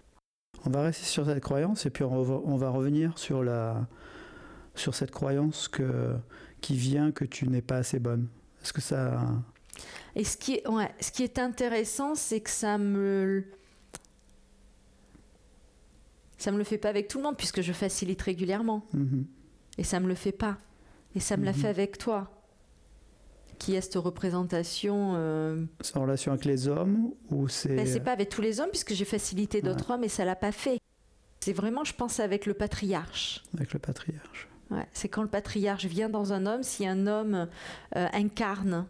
On 0.66 0.71
va 0.71 0.82
rester 0.82 1.04
sur 1.04 1.25
cette 1.26 1.40
croyance 1.40 1.87
et 1.87 1.90
puis 1.90 2.04
on 2.04 2.23
va, 2.23 2.40
on 2.44 2.56
va 2.56 2.68
revenir 2.71 3.16
sur, 3.18 3.42
la, 3.42 3.87
sur 4.75 4.95
cette 4.95 5.11
croyance 5.11 5.69
que, 5.69 6.14
qui 6.61 6.76
vient 6.76 7.12
que 7.12 7.25
tu 7.25 7.49
n'es 7.49 7.62
pas 7.62 7.76
assez 7.76 7.99
bonne. 7.99 8.29
Est-ce 8.62 8.73
que 8.73 8.81
ça... 8.81 9.21
Et 10.14 10.25
ce 10.25 10.37
qui 10.37 10.55
est, 10.55 10.69
ouais, 10.69 10.91
ce 11.00 11.11
qui 11.11 11.23
est 11.23 11.38
intéressant, 11.38 12.14
c'est 12.14 12.41
que 12.41 12.50
ça 12.50 12.76
me. 12.79 13.45
Ça 16.37 16.52
me 16.52 16.59
le 16.59 16.64
fait 16.64 16.79
pas 16.79 16.88
avec 16.88 17.09
tout 17.09 17.19
le 17.19 17.25
monde, 17.25 17.37
puisque 17.37 17.62
je 17.62 17.73
facilite 17.73 18.21
régulièrement. 18.21 18.85
Mhm. 18.93 19.26
Et 19.79 19.85
ça 19.85 20.00
me 20.00 20.09
le 20.09 20.14
fait 20.14 20.33
pas. 20.33 20.59
Et 21.14 21.21
ça 21.21 21.37
me 21.37 21.45
l'a 21.45 21.52
fait 21.52 21.69
avec 21.69 21.99
toi. 21.99 22.31
Qui 23.59 23.75
est 23.75 23.81
cette 23.81 23.95
représentation. 23.97 25.14
euh, 25.17 25.64
C'est 25.81 25.97
en 25.97 26.02
relation 26.02 26.33
avec 26.33 26.45
les 26.45 26.69
hommes 26.69 27.12
ou 27.31 27.49
c'est... 27.49 27.76
ben, 27.76 27.87
c'est 27.87 28.00
pas 28.00 28.12
avec 28.12 28.29
tous 28.29 28.43
les 28.43 28.61
hommes, 28.61 28.71
puisque 28.71 28.93
j'ai 28.93 29.05
facilité 29.05 29.62
d'autres 29.62 29.91
hommes 29.91 30.05
et 30.05 30.09
ça 30.09 30.25
l'a 30.25 30.37
pas 30.37 30.52
fait. 30.52 30.79
C'est 31.41 31.52
vraiment, 31.52 31.85
je 31.85 31.95
pense, 31.95 32.21
avec 32.21 32.45
le 32.47 32.55
patriarche. 32.55 33.43
avec 33.55 33.73
le 33.73 33.79
patriarche 33.79 34.49
Ouais, 34.71 34.87
c'est 34.92 35.09
quand 35.09 35.23
le 35.23 35.28
patriarche 35.28 35.85
vient 35.85 36.09
dans 36.09 36.33
un 36.33 36.47
homme, 36.47 36.62
si 36.62 36.87
un 36.87 37.07
homme 37.07 37.49
euh, 37.97 38.07
incarne 38.14 38.87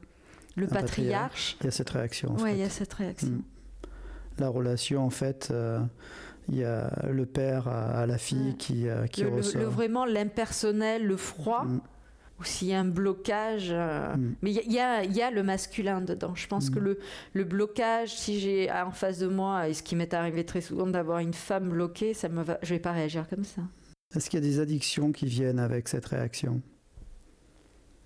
le 0.57 0.67
patriarche, 0.67 1.57
Il 1.61 1.65
y 1.65 1.69
a 1.69 1.71
cette 1.73 1.91
réaction. 1.91 2.37
fait. 2.37 2.53
il 2.53 2.59
y 2.59 2.63
a 2.63 2.69
cette 2.71 2.93
réaction. 2.95 3.29
Mm. 3.31 3.43
La 4.39 4.49
relation, 4.49 5.05
en 5.05 5.11
fait, 5.11 5.49
euh, 5.51 5.81
il 6.49 6.57
y 6.57 6.65
a 6.65 6.91
le 7.11 7.27
père 7.27 7.69
à, 7.69 8.01
à 8.03 8.07
la 8.07 8.19
fille 8.19 8.49
Ouais. 8.51 8.55
qui, 8.57 8.89
euh, 8.89 9.07
qui 9.07 9.23
Le, 9.23 9.31
le- 9.31 9.37
ressort. 9.37 9.61
le 9.61 9.67
vraiment 9.67 10.05
l'impersonnel, 10.05 11.05
le 11.07 11.17
froid, 11.17 11.65
Mm. 11.65 11.81
ou 12.41 12.45
s'il 12.45 12.69
y 12.69 12.75
a 12.75 12.81
un 12.81 12.85
blocage. 12.85 13.69
euh, 13.71 14.15
Mm. 14.15 14.35
Mais 14.43 14.53
il 14.53 14.71
y 14.73 14.75
y, 14.75 14.79
a- 14.79 15.05
il 15.05 15.13
y 15.17 15.23
a 15.23 15.31
le 15.31 15.43
masculin 15.43 16.01
dedans. 16.01 16.35
Je 16.35 16.47
pense 16.47 16.71
que 16.71 16.79
le, 16.79 16.99
le 17.35 17.45
blocage, 17.45 18.15
si 18.17 18.39
j'ai 18.41 18.71
en 18.71 18.91
face 18.93 19.19
de 19.19 19.27
moi, 19.29 19.69
et 19.69 19.75
ce 19.75 19.83
qui 19.83 19.97
m'est 19.97 20.15
arrivé 20.15 20.45
très 20.45 20.61
souvent 20.61 20.87
d'avoir 20.87 21.19
une 21.19 21.35
femme 21.35 21.69
bloquée, 21.71 22.15
ça 22.15 22.29
me 22.29 22.43
va, 22.43 22.59
je 22.63 22.75
vais 22.75 22.81
pas 22.81 22.93
réagir 22.93 23.27
comme 23.29 23.45
ça. 23.45 23.63
Est-ce 24.15 24.29
qu'il 24.29 24.43
y 24.43 24.43
a 24.43 24.47
des 24.47 24.61
addictions 24.61 25.13
qui 25.13 25.27
viennent 25.27 25.59
avec 25.59 25.89
cette 25.89 26.07
réaction? 26.07 26.61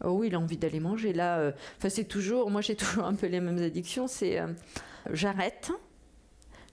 Oh 0.04 0.10
oui, 0.10 0.28
il 0.28 0.34
a 0.34 0.40
envie 0.40 0.58
d'aller 0.58 0.80
manger. 0.80 1.12
Là, 1.12 1.38
euh, 1.38 1.52
c'est 1.88 2.04
toujours, 2.04 2.50
moi 2.50 2.60
j'ai 2.60 2.76
toujours 2.76 3.04
un 3.04 3.14
peu 3.14 3.26
les 3.26 3.40
mêmes 3.40 3.58
addictions. 3.58 4.06
C'est 4.06 4.38
euh, 4.38 4.48
j'arrête, 5.12 5.72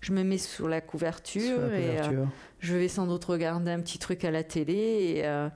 je 0.02 0.12
me 0.12 0.24
mets 0.24 0.38
sous 0.38 0.68
la 0.68 0.82
couverture, 0.82 1.42
sur 1.42 1.68
la 1.68 1.80
et 1.80 1.90
euh, 1.90 1.96
couverture 1.96 2.28
je 2.64 2.76
vais 2.76 2.88
sans 2.88 3.06
doute 3.06 3.26
regarder 3.26 3.72
un 3.72 3.82
petit 3.82 4.00
truc 4.00 4.24
à 4.24 4.32
la 4.32 4.44
télé 4.44 4.74
et 4.74 5.26
euh, 5.28 5.50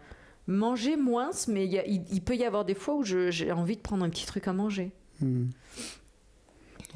manger 0.45 0.97
moins, 0.97 1.31
mais 1.47 1.65
il, 1.65 2.21
peut 2.21 2.35
y 2.35 2.43
avoir 2.43 2.65
des 2.65 2.75
fois 2.75 2.95
où 2.95 3.03
j'ai 3.03 3.51
envie 3.53 3.77
de 3.77 3.81
prendre 3.81 4.03
un 4.03 4.09
petit 4.09 4.25
truc 4.25 4.47
à 4.47 4.53
manger. 4.53 4.91
Mm. 5.21 5.45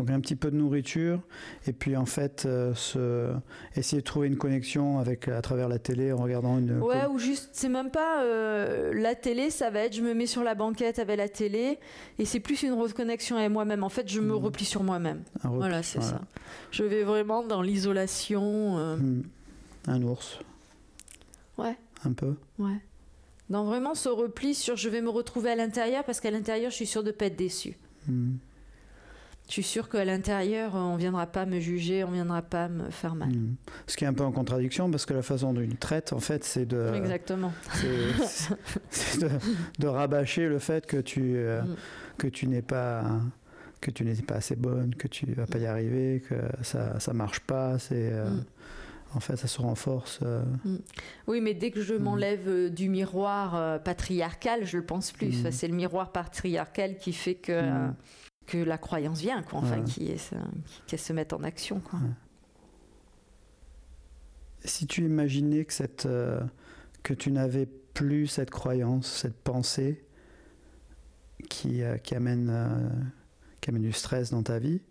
Donc 0.02 0.10
un 0.10 0.20
petit 0.20 0.36
peu 0.36 0.50
de 0.50 0.56
nourriture 0.56 1.20
et 1.68 1.74
puis 1.74 1.96
en 1.96 2.08
fait 2.08 2.48
euh, 2.48 2.74
se... 2.74 3.32
essayer 3.76 4.02
de 4.02 4.06
trouver 4.06 4.26
une 4.28 4.36
connexion 4.38 4.98
avec 4.98 5.28
à 5.28 5.44
travers 5.44 5.70
la 5.70 5.78
télé 5.78 6.12
en 6.12 6.18
regardant 6.18 6.58
une. 6.58 6.80
Ouais, 6.82 7.06
ou 7.06 7.20
juste, 7.20 7.50
c'est 7.54 7.70
même 7.70 7.92
pas 7.92 8.24
euh, 8.24 8.92
la 8.96 9.14
télé, 9.14 9.52
ça 9.52 9.70
va 9.70 9.82
être 9.82 9.96
je 9.96 10.02
me 10.02 10.16
mets 10.16 10.26
sur 10.26 10.44
la 10.44 10.56
banquette 10.56 10.98
avec 10.98 11.18
la 11.18 11.30
télé 11.30 11.78
et 12.18 12.26
c'est 12.26 12.40
plus 12.40 12.64
une 12.64 12.74
reconnexion 12.74 13.36
avec 13.38 13.52
moi-même. 13.52 13.84
En 13.84 13.90
fait, 13.90 14.08
je 14.10 14.20
me 14.22 14.34
Mhm. 14.36 14.44
replie 14.44 14.66
sur 14.66 14.82
moi-même. 14.82 15.22
Voilà, 15.44 15.84
c'est 15.84 16.00
voilà. 16.00 16.14
ça. 16.16 16.22
Je 16.72 16.84
vais 16.84 17.04
vraiment 17.04 17.44
dans 17.44 17.62
l'isolation. 17.62 18.80
euh, 18.80 18.96
Hmm. 18.98 19.22
Un 19.88 20.02
ours. 20.02 20.40
Ouais. 21.60 21.78
Un 22.06 22.14
peu. 22.14 22.34
Ouais. 22.58 22.78
Dans 23.52 23.66
vraiment 23.66 23.94
ce 23.94 24.10
repli 24.10 24.56
sur 24.56 24.78
je 24.78 24.90
vais 24.90 25.02
me 25.02 25.10
retrouver 25.10 25.52
à 25.52 25.56
l'intérieur 25.56 26.04
parce 26.06 26.20
qu'à 26.22 26.32
l'intérieur, 26.32 26.72
je 26.72 26.76
suis 26.78 26.88
sûre 26.88 27.04
de 27.04 27.12
pas 27.12 27.26
être 27.26 27.36
déçue. 27.36 27.76
Hmm. 28.08 28.32
Je 29.52 29.56
suis 29.56 29.64
sûre 29.64 29.90
qu'à 29.90 30.06
l'intérieur, 30.06 30.76
on 30.76 30.96
viendra 30.96 31.26
pas 31.28 31.46
me 31.46 31.60
juger, 31.60 32.06
on 32.06 32.12
viendra 32.12 32.42
pas 32.42 32.70
me 32.70 32.90
faire 32.90 33.16
mal. 33.16 33.28
Hmm. 33.28 33.56
Ce 33.86 33.98
qui 33.98 34.06
est 34.06 34.08
un 34.08 34.14
peu 34.14 34.24
en 34.24 34.32
contradiction 34.32 34.90
parce 34.90 35.06
que 35.06 35.14
la 35.14 35.22
façon 35.24 35.54
il 35.60 35.76
traite, 35.76 36.14
en 36.14 36.22
fait, 36.22 36.46
c'est 36.46 36.66
de, 36.66 36.94
Exactement. 36.96 37.52
c'est- 37.74 39.20
de, 39.20 39.30
de 39.78 39.88
rabâcher 39.88 40.48
le 40.48 40.58
fait 40.58 40.86
que 40.86 40.96
tu, 40.96 41.34
euh, 41.36 41.64
Mm. 41.64 41.76
que 42.18 42.28
tu 42.28 42.48
n'es 42.48 42.62
pas 42.62 43.04
que 43.82 43.92
tu 43.92 44.06
n'es 44.06 44.14
pas 44.16 44.36
assez 44.36 44.56
bonne, 44.56 44.96
que 44.96 45.10
tu 45.10 45.26
vas 45.34 45.48
pas 45.48 45.58
y 45.58 45.66
arriver, 45.66 46.24
que 46.30 46.36
ça 46.64 46.98
ça 47.02 47.12
marche 47.12 47.42
pas. 47.42 47.78
C'est 47.78 48.10
euh, 48.14 48.30
Mm. 48.30 48.44
en 49.16 49.20
fait 49.20 49.36
ça 49.36 49.48
se 49.48 49.60
renforce. 49.62 50.20
euh, 50.24 50.44
Oui, 51.28 51.42
mais 51.42 51.54
dès 51.56 51.72
que 51.72 51.82
je 51.82 51.96
m'enlève 51.96 52.74
du 52.74 52.88
miroir 52.88 53.56
euh, 53.56 53.80
patriarcal, 53.80 54.66
je 54.66 54.78
le 54.78 54.86
pense 54.86 55.12
plus. 55.12 55.44
C'est 55.52 55.68
le 55.68 55.76
miroir 55.76 56.14
patriarcal 56.14 56.96
qui 56.98 57.12
fait 57.12 57.36
que, 57.36 57.52
euh, 57.52 57.88
que 58.52 58.58
la 58.58 58.78
croyance 58.78 59.22
vient, 59.22 59.44
quoi. 59.44 59.60
Enfin, 59.60 59.78
Ouais. 59.80 59.84
qui- 59.86 60.12
qu'elle 60.88 61.00
se 61.00 61.14
mette 61.14 61.32
en 61.32 61.42
action, 61.44 61.80
quoi. 61.80 62.00
Ouais. 62.00 62.10
Si 64.66 64.86
tu 64.88 65.04
imaginais 65.06 65.64
que 65.66 65.74
cette 65.74 66.06
euh, 66.06 66.42
que 67.04 67.14
tu 67.14 67.32
n'avais 67.32 67.66
plus 67.66 68.28
cette 68.28 68.52
croyance, 68.52 69.08
cette 69.08 69.36
pensée 69.38 70.04
qui, 71.50 71.82
euh, 71.82 71.98
qui 71.98 72.14
amène 72.14 72.50
euh, 72.52 72.90
qui 73.62 73.70
amène 73.70 73.82
du 73.84 73.92
stress 73.94 74.32
dans 74.32 74.44
ta 74.44 74.60
vie, 74.60 74.82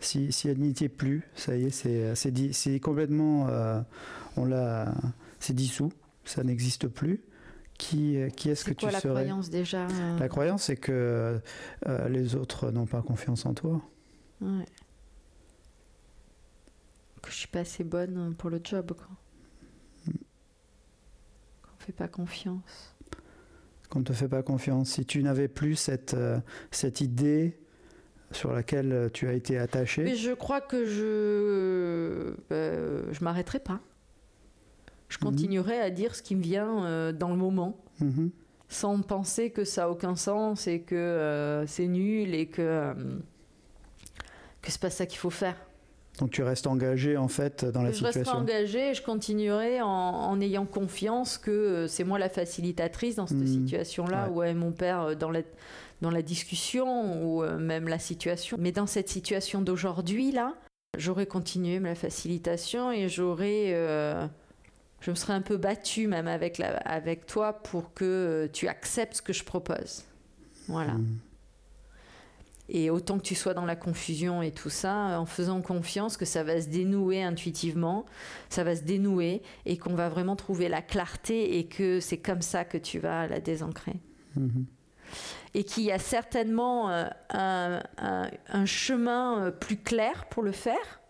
si, 0.00 0.32
si 0.32 0.48
elle 0.48 0.58
n'y 0.58 0.70
était 0.70 0.88
plus, 0.88 1.22
ça 1.34 1.56
y 1.56 1.66
est, 1.66 2.52
c'est 2.52 2.80
complètement 2.80 3.46
euh, 3.48 3.80
on 4.36 4.44
l'a 4.44 4.92
c'est 5.38 5.54
dissous, 5.54 5.92
ça 6.24 6.42
n'existe 6.42 6.88
plus. 6.88 7.20
Qui 7.82 8.16
euh, 8.16 8.28
qui 8.28 8.48
est-ce 8.48 8.62
que 8.64 8.70
C'est 8.70 8.76
tu 8.76 8.84
quoi 8.86 8.92
la 8.92 9.00
serais 9.00 9.12
croyance 9.24 9.50
déjà 9.50 9.86
euh, 9.88 10.18
La 10.20 10.28
croyance, 10.28 10.62
c'est 10.64 10.76
que 10.76 11.40
euh, 11.88 12.08
les 12.08 12.36
autres 12.36 12.70
n'ont 12.70 12.86
pas 12.86 13.02
confiance 13.02 13.44
en 13.44 13.54
toi. 13.54 13.82
ouais. 14.40 14.64
Que 17.20 17.30
je 17.30 17.36
suis 17.36 17.48
pas 17.48 17.60
assez 17.60 17.82
bonne 17.82 18.34
pour 18.38 18.50
le 18.50 18.60
job, 18.62 18.92
quoi. 18.96 19.08
Mm. 20.06 20.10
Qu'on 21.62 21.76
fait 21.84 21.92
pas 21.92 22.06
confiance. 22.06 22.94
qu'on 23.90 23.98
ne 23.98 24.04
te 24.04 24.12
fait 24.12 24.28
pas 24.28 24.42
confiance, 24.44 24.90
si 24.90 25.04
tu 25.04 25.20
n'avais 25.24 25.48
plus 25.48 25.74
cette, 25.74 26.14
euh, 26.14 26.38
cette 26.70 27.00
idée 27.00 27.58
sur 28.30 28.52
laquelle 28.52 29.10
tu 29.12 29.26
as 29.28 29.32
été 29.32 29.58
attaché, 29.58 30.04
Mais 30.04 30.14
je 30.16 30.30
crois 30.32 30.60
que 30.60 30.86
je 30.86 32.34
euh, 32.52 33.12
je 33.12 33.24
m'arrêterai 33.24 33.58
pas. 33.58 33.80
Je 35.12 35.18
Mhm. 35.18 35.24
continuerai 35.30 35.78
à 35.78 35.90
dire 35.90 36.14
ce 36.14 36.22
qui 36.22 36.34
me 36.34 36.42
vient 36.42 36.84
euh, 36.86 37.12
dans 37.12 37.28
le 37.30 37.36
moment. 37.36 37.76
Mhm. 38.00 38.30
sans 38.68 39.02
penser 39.02 39.50
que 39.50 39.64
ça 39.64 39.84
a 39.84 39.88
aucun 39.90 40.16
sens 40.16 40.66
et 40.66 40.80
que 40.80 40.94
euh, 40.94 41.66
c'est 41.66 41.86
nul 41.86 42.34
et 42.34 42.46
que 42.46 42.62
euh, 42.62 42.94
que 44.62 44.70
c'est 44.70 44.80
pas 44.80 44.88
ça 44.88 45.04
qu'il 45.04 45.18
faut 45.18 45.28
faire. 45.30 45.56
donc 46.18 46.30
tu 46.30 46.42
restes 46.42 46.66
engagé 46.66 47.18
en 47.18 47.28
fait 47.28 47.66
dans 47.66 47.82
la 47.82 47.90
je 47.92 48.02
resterai 48.02 48.24
situation. 48.24 48.38
engagée 48.40 48.90
et 48.90 48.94
je 48.94 49.02
continuerai 49.02 49.82
en, 49.82 49.86
en 49.88 50.40
ayant 50.40 50.64
confiance 50.64 51.36
que 51.36 51.50
euh, 51.50 51.86
c'est 51.86 52.04
moi 52.04 52.18
la 52.18 52.30
facilitatrice 52.30 53.16
dans 53.16 53.26
cette 53.26 53.36
Mhm. 53.38 53.46
situation-là 53.46 54.28
Ouais. 54.30 54.34
ou 54.36 54.42
est 54.42 54.54
mon 54.54 54.72
père 54.72 55.16
dans 55.16 55.30
la 55.30 55.42
dans 56.00 56.10
la 56.10 56.22
discussion 56.22 57.22
ou 57.24 57.44
même 57.58 57.86
la 57.88 57.98
situation. 58.00 58.56
Mais 58.58 58.72
dans 58.72 58.86
cette 58.88 59.08
situation 59.10 59.60
d'aujourd'hui 59.62 60.32
là, 60.32 60.54
j'aurais 60.98 61.26
continué 61.26 61.78
la 61.78 61.94
facilitation 61.94 62.90
et 62.90 63.08
j'aurais 63.08 63.72
je 65.02 65.10
me 65.10 65.14
serais 65.16 65.34
un 65.34 65.42
peu 65.42 65.58
battue 65.58 66.06
même 66.06 66.28
avec, 66.28 66.56
la, 66.56 66.76
avec 66.78 67.26
toi 67.26 67.52
pour 67.52 67.92
que 67.92 68.04
euh, 68.04 68.48
tu 68.50 68.66
acceptes 68.68 69.16
ce 69.16 69.22
que 69.22 69.34
je 69.34 69.44
propose. 69.44 70.04
Voilà. 70.68 70.94
Mhm. 70.94 71.18
Et 72.68 72.88
autant 72.88 73.18
que 73.18 73.24
tu 73.24 73.34
sois 73.34 73.52
dans 73.52 73.66
la 73.66 73.76
confusion 73.76 74.40
et 74.40 74.50
tout 74.52 74.70
ça, 74.70 75.20
en 75.20 75.26
faisant 75.26 75.60
confiance 75.60 76.16
que 76.16 76.24
ça 76.24 76.42
va 76.42 76.58
se 76.60 76.68
dénouer 76.68 77.22
intuitivement, 77.22 78.06
ça 78.48 78.64
va 78.64 78.74
se 78.76 78.82
dénouer 78.82 79.42
et 79.66 79.76
qu'on 79.76 79.94
va 79.94 80.08
vraiment 80.08 80.36
trouver 80.36 80.70
la 80.70 80.80
clarté 80.80 81.58
et 81.58 81.66
que 81.66 82.00
c'est 82.00 82.16
comme 82.18 82.40
ça 82.40 82.64
que 82.64 82.78
tu 82.78 82.98
vas 82.98 83.26
la 83.26 83.40
désancrer. 83.40 83.96
Mhm. 84.36 84.64
Et 85.52 85.64
qu'il 85.64 85.82
y 85.82 85.92
a 85.92 85.98
certainement 85.98 86.88
euh, 86.88 87.04
un, 87.30 87.82
un- 87.98 88.30
un 88.48 88.64
chemin 88.64 89.42
euh, 89.46 89.50
plus 89.50 89.76
clair 89.76 90.24
pour 90.30 90.42
le 90.42 90.52
faire, 90.52 91.01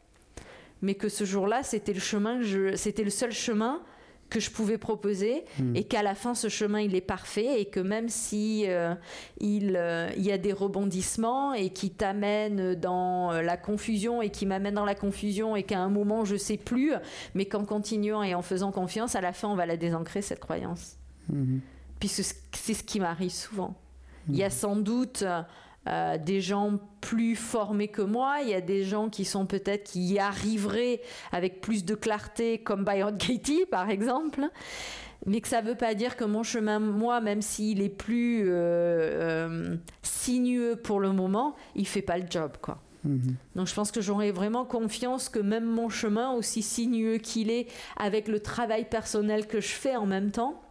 mais 0.82 0.94
que 0.94 1.08
ce 1.08 1.24
jour-là, 1.24 1.62
c'était 1.62 1.92
le 1.94 2.00
chemin, 2.00 2.40
c'était 2.76 3.04
le 3.04 3.10
seul 3.10 3.32
chemin 3.32 3.80
que 4.28 4.40
je 4.40 4.50
pouvais 4.50 4.78
proposer 4.78 5.44
Mhm. 5.58 5.76
et 5.76 5.84
qu'à 5.84 6.02
la 6.02 6.14
fin 6.14 6.34
ce 6.34 6.48
chemin 6.48 6.80
il 6.80 6.94
est 6.94 7.02
parfait 7.02 7.60
et 7.60 7.66
que 7.66 7.80
même 7.80 8.08
si 8.08 8.64
euh, 8.66 8.94
il, 9.40 9.76
euh, 9.76 10.08
il 10.16 10.22
y 10.24 10.32
a 10.32 10.38
des 10.38 10.54
rebondissements 10.54 11.52
et 11.52 11.68
qui 11.68 11.90
t'amènent 11.90 12.74
dans 12.74 13.30
euh, 13.30 13.42
la 13.42 13.58
confusion 13.58 14.22
et 14.22 14.30
qui 14.30 14.46
m'amènent 14.46 14.76
dans 14.76 14.86
la 14.86 14.94
confusion 14.94 15.54
et 15.54 15.64
qu'à 15.64 15.80
un 15.80 15.90
moment 15.90 16.24
je 16.24 16.36
sais 16.36 16.56
plus 16.56 16.94
mais 17.34 17.44
qu'en 17.44 17.66
continuant 17.66 18.22
et 18.22 18.34
en 18.34 18.40
faisant 18.40 18.72
confiance 18.72 19.16
à 19.16 19.20
la 19.20 19.34
fin 19.34 19.48
on 19.48 19.54
va 19.54 19.66
la 19.66 19.76
désancrer 19.76 20.22
cette 20.22 20.40
croyance 20.40 20.96
Mhm. 21.28 21.60
puisque 22.00 22.22
c'est 22.56 22.72
ce 22.74 22.82
qui 22.82 23.00
m'arrive 23.00 23.30
souvent 23.32 23.74
il 24.30 24.36
y 24.36 24.44
a 24.44 24.48
sans 24.50 24.76
doute 24.76 25.24
euh, 25.88 26.16
des 26.16 26.40
gens 26.40 26.78
plus 27.00 27.34
formés 27.34 27.88
que 27.88 28.02
moi, 28.02 28.38
il 28.42 28.50
y 28.50 28.54
a 28.54 28.60
des 28.60 28.84
gens 28.84 29.08
qui 29.08 29.24
sont 29.24 29.46
peut-être 29.46 29.90
qui 29.90 30.00
y 30.02 30.18
arriveraient 30.18 31.00
avec 31.32 31.60
plus 31.60 31.84
de 31.84 31.94
clarté, 31.94 32.58
comme 32.58 32.84
Byron 32.84 33.18
Katie 33.18 33.64
par 33.70 33.90
exemple, 33.90 34.48
mais 35.26 35.40
que 35.40 35.48
ça 35.48 35.60
ne 35.62 35.68
veut 35.68 35.74
pas 35.74 35.94
dire 35.94 36.16
que 36.16 36.24
mon 36.24 36.42
chemin, 36.42 36.78
moi, 36.78 37.20
même 37.20 37.42
s'il 37.42 37.82
est 37.82 37.88
plus 37.88 38.44
euh, 38.44 38.50
euh, 38.52 39.76
sinueux 40.02 40.76
pour 40.76 41.00
le 41.00 41.12
moment, 41.12 41.56
il 41.74 41.86
fait 41.86 42.02
pas 42.02 42.18
le 42.18 42.26
job, 42.30 42.52
quoi. 42.60 42.80
Mhm. 43.04 43.34
Donc 43.56 43.66
je 43.66 43.74
pense 43.74 43.90
que 43.90 44.00
j'aurais 44.00 44.30
vraiment 44.30 44.64
confiance 44.64 45.28
que 45.28 45.40
même 45.40 45.64
mon 45.64 45.88
chemin, 45.88 46.32
aussi 46.32 46.62
sinueux 46.62 47.18
qu'il 47.18 47.50
est, 47.50 47.66
avec 47.96 48.28
le 48.28 48.38
travail 48.40 48.88
personnel 48.88 49.48
que 49.48 49.60
je 49.60 49.72
fais 49.72 49.96
en 49.96 50.06
même 50.06 50.30
temps, 50.30 50.61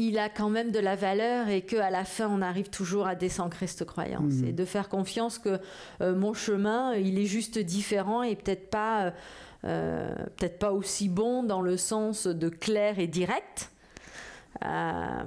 il 0.00 0.18
a 0.18 0.28
quand 0.28 0.48
même 0.50 0.70
de 0.70 0.78
la 0.78 0.96
valeur 0.96 1.48
et 1.48 1.62
qu'à 1.62 1.90
la 1.90 2.04
fin, 2.04 2.28
on 2.28 2.42
arrive 2.42 2.70
toujours 2.70 3.06
à 3.06 3.14
désancrer 3.14 3.66
cette 3.66 3.86
croyance. 3.86 4.34
Mhm. 4.34 4.48
Et 4.48 4.52
de 4.52 4.64
faire 4.64 4.88
confiance 4.88 5.38
que 5.38 5.60
euh, 6.00 6.14
mon 6.14 6.34
chemin, 6.34 6.94
il 6.94 7.18
est 7.18 7.26
juste 7.26 7.58
différent 7.58 8.22
et 8.22 8.36
peut-être 8.36 8.70
pas, 8.70 9.04
euh, 9.04 9.10
euh, 9.64 10.14
peut-être 10.36 10.58
pas 10.58 10.72
aussi 10.72 11.08
bon 11.08 11.42
dans 11.42 11.62
le 11.62 11.76
sens 11.76 12.26
de 12.26 12.48
clair 12.48 12.98
et 12.98 13.06
direct. 13.06 13.70
euh, 14.64 15.22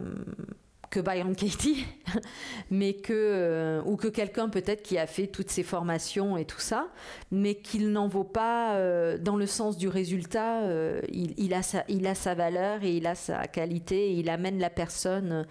que 0.94 1.00
Byron 1.00 1.36
Katie, 1.36 1.86
mais 2.70 2.94
que 2.94 3.14
euh, 3.14 3.82
ou 3.86 3.96
que 3.96 4.08
quelqu'un 4.08 4.48
peut-être 4.48 4.84
qui 4.84 5.00
a 5.00 5.08
fait 5.08 5.26
toutes 5.26 5.50
ces 5.50 5.64
formations 5.64 6.38
et 6.38 6.46
tout 6.46 6.60
ça, 6.60 6.88
mais 7.32 7.56
qu'il 7.56 7.92
n'en 7.92 8.08
vaut 8.08 8.24
pas 8.24 8.76
euh, 8.76 9.18
dans 9.18 9.36
le 9.36 9.48
sens 9.48 9.76
du 9.76 9.88
résultat. 9.88 10.62
euh, 10.66 11.02
il, 11.12 11.34
il 11.38 11.54
a 11.56 11.64
sa, 11.64 11.84
il 11.90 12.06
a 12.06 12.14
sa 12.14 12.36
valeur 12.36 12.84
et 12.84 12.96
il 12.96 13.08
a 13.08 13.16
sa 13.16 13.48
qualité 13.48 14.12
et 14.12 14.14
il 14.20 14.30
amène 14.30 14.60
la 14.60 14.70
personne 14.70 15.48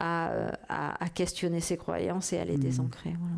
à, 0.00 0.32
à, 0.68 1.04
à 1.04 1.08
questionner 1.08 1.60
ses 1.60 1.76
croyances 1.76 2.32
et 2.32 2.38
à 2.38 2.44
les 2.44 2.54
Mhm. 2.56 2.60
désancrer. 2.62 3.14
Voilà. 3.20 3.36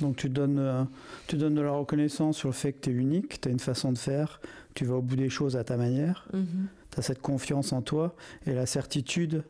Donc 0.00 0.16
tu 0.16 0.28
donnes, 0.28 0.86
tu 1.28 1.36
donnes 1.36 1.54
de 1.54 1.62
la 1.62 1.72
reconnaissance 1.72 2.36
sur 2.36 2.48
le 2.50 2.54
fait 2.54 2.72
que 2.74 2.80
tu 2.82 2.90
es 2.90 2.92
unique, 2.92 3.40
tu 3.40 3.48
as 3.48 3.50
une 3.50 3.58
façon 3.58 3.90
de 3.90 3.98
faire, 3.98 4.40
tu 4.74 4.84
vas 4.84 4.96
au 4.96 5.02
bout 5.02 5.16
des 5.16 5.30
choses 5.30 5.56
à 5.56 5.64
ta 5.64 5.76
manière, 5.78 6.28
Mhm. 6.34 6.66
tu 6.92 6.98
as 7.00 7.02
cette 7.02 7.22
confiance 7.22 7.72
en 7.72 7.80
toi 7.82 8.14
et 8.46 8.52
la 8.52 8.66
certitude 8.66 9.42